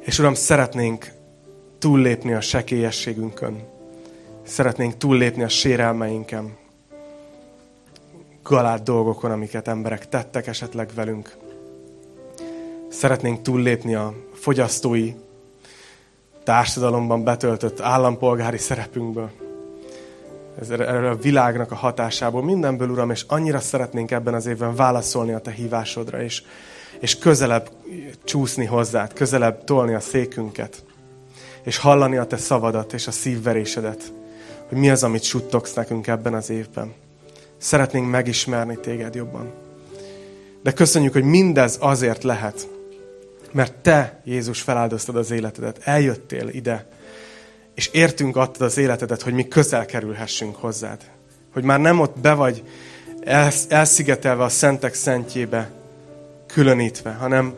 [0.00, 1.12] És Uram, szeretnénk
[1.78, 3.62] túllépni a sekélyességünkön.
[4.42, 6.56] Szeretnénk túllépni a sérelmeinken.
[8.42, 11.36] Galád dolgokon, amiket emberek tettek esetleg velünk.
[12.88, 15.12] Szeretnénk túllépni a fogyasztói
[16.44, 19.49] társadalomban betöltött állampolgári szerepünkből.
[20.68, 25.38] Erről a világnak a hatásából, mindenből, Uram, és annyira szeretnénk ebben az évben válaszolni a
[25.38, 26.42] Te hívásodra, és,
[27.00, 27.70] és közelebb
[28.24, 30.84] csúszni hozzád, közelebb tolni a székünket,
[31.62, 34.12] és hallani a Te szavadat és a szívverésedet,
[34.68, 36.92] hogy mi az, amit suttogsz nekünk ebben az évben.
[37.58, 39.52] Szeretnénk megismerni Téged jobban.
[40.62, 42.68] De köszönjük, hogy mindez azért lehet,
[43.52, 45.80] mert te, Jézus, feláldoztad az életedet.
[45.84, 46.86] Eljöttél ide,
[47.80, 51.00] és értünk adtad az életedet, hogy mi közel kerülhessünk hozzád.
[51.52, 52.62] Hogy már nem ott be vagy
[53.68, 55.70] elszigetelve a szentek szentjébe,
[56.46, 57.54] különítve, hanem,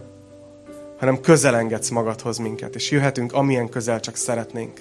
[0.99, 4.81] hanem közel engedsz magadhoz minket, és jöhetünk, amilyen közel csak szeretnénk.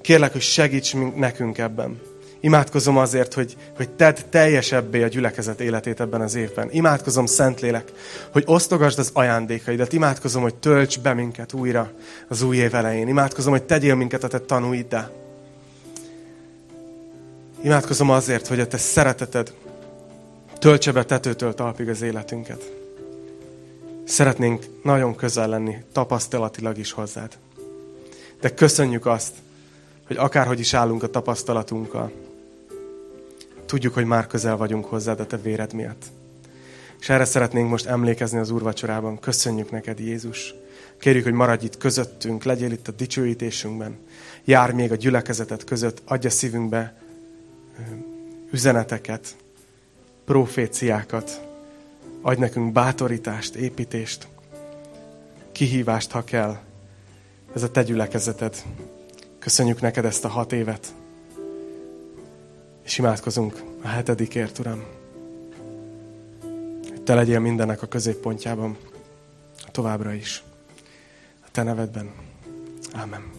[0.00, 2.00] Kérlek, hogy segíts nekünk ebben.
[2.40, 6.68] Imádkozom azért, hogy, hogy tedd teljesebbé a gyülekezet életét ebben az évben.
[6.70, 7.92] Imádkozom, Szentlélek,
[8.32, 9.92] hogy osztogasd az ajándékaidat.
[9.92, 11.90] Imádkozom, hogy tölts be minket újra
[12.28, 13.08] az új év elején.
[13.08, 15.10] Imádkozom, hogy tegyél minket a te tanúiddá.
[17.62, 19.52] Imádkozom azért, hogy a te szereteted
[20.58, 22.72] töltse be tetőtől talpig az életünket.
[24.04, 27.38] Szeretnénk nagyon közel lenni, tapasztalatilag is hozzád.
[28.40, 29.32] De köszönjük azt,
[30.06, 32.12] hogy akárhogy is állunk a tapasztalatunkkal,
[33.66, 36.04] tudjuk, hogy már közel vagyunk hozzád a te véred miatt.
[37.00, 39.18] És erre szeretnénk most emlékezni az úrvacsorában.
[39.18, 40.54] Köszönjük neked, Jézus.
[40.98, 43.98] Kérjük, hogy maradj itt közöttünk, legyél itt a dicsőítésünkben.
[44.44, 46.96] Jár még a gyülekezetet között, adja szívünkbe
[48.52, 49.36] üzeneteket,
[50.24, 51.40] proféciákat,
[52.22, 54.28] adj nekünk bátorítást, építést,
[55.52, 56.56] kihívást, ha kell.
[57.54, 58.62] Ez a te gyülekezeted.
[59.38, 60.94] Köszönjük neked ezt a hat évet.
[62.86, 64.84] És imádkozunk a hetedikért, Uram.
[67.04, 68.76] Te legyél mindennek a középpontjában,
[69.72, 70.42] továbbra is.
[71.40, 72.12] A Te nevedben.
[72.92, 73.35] Ámen.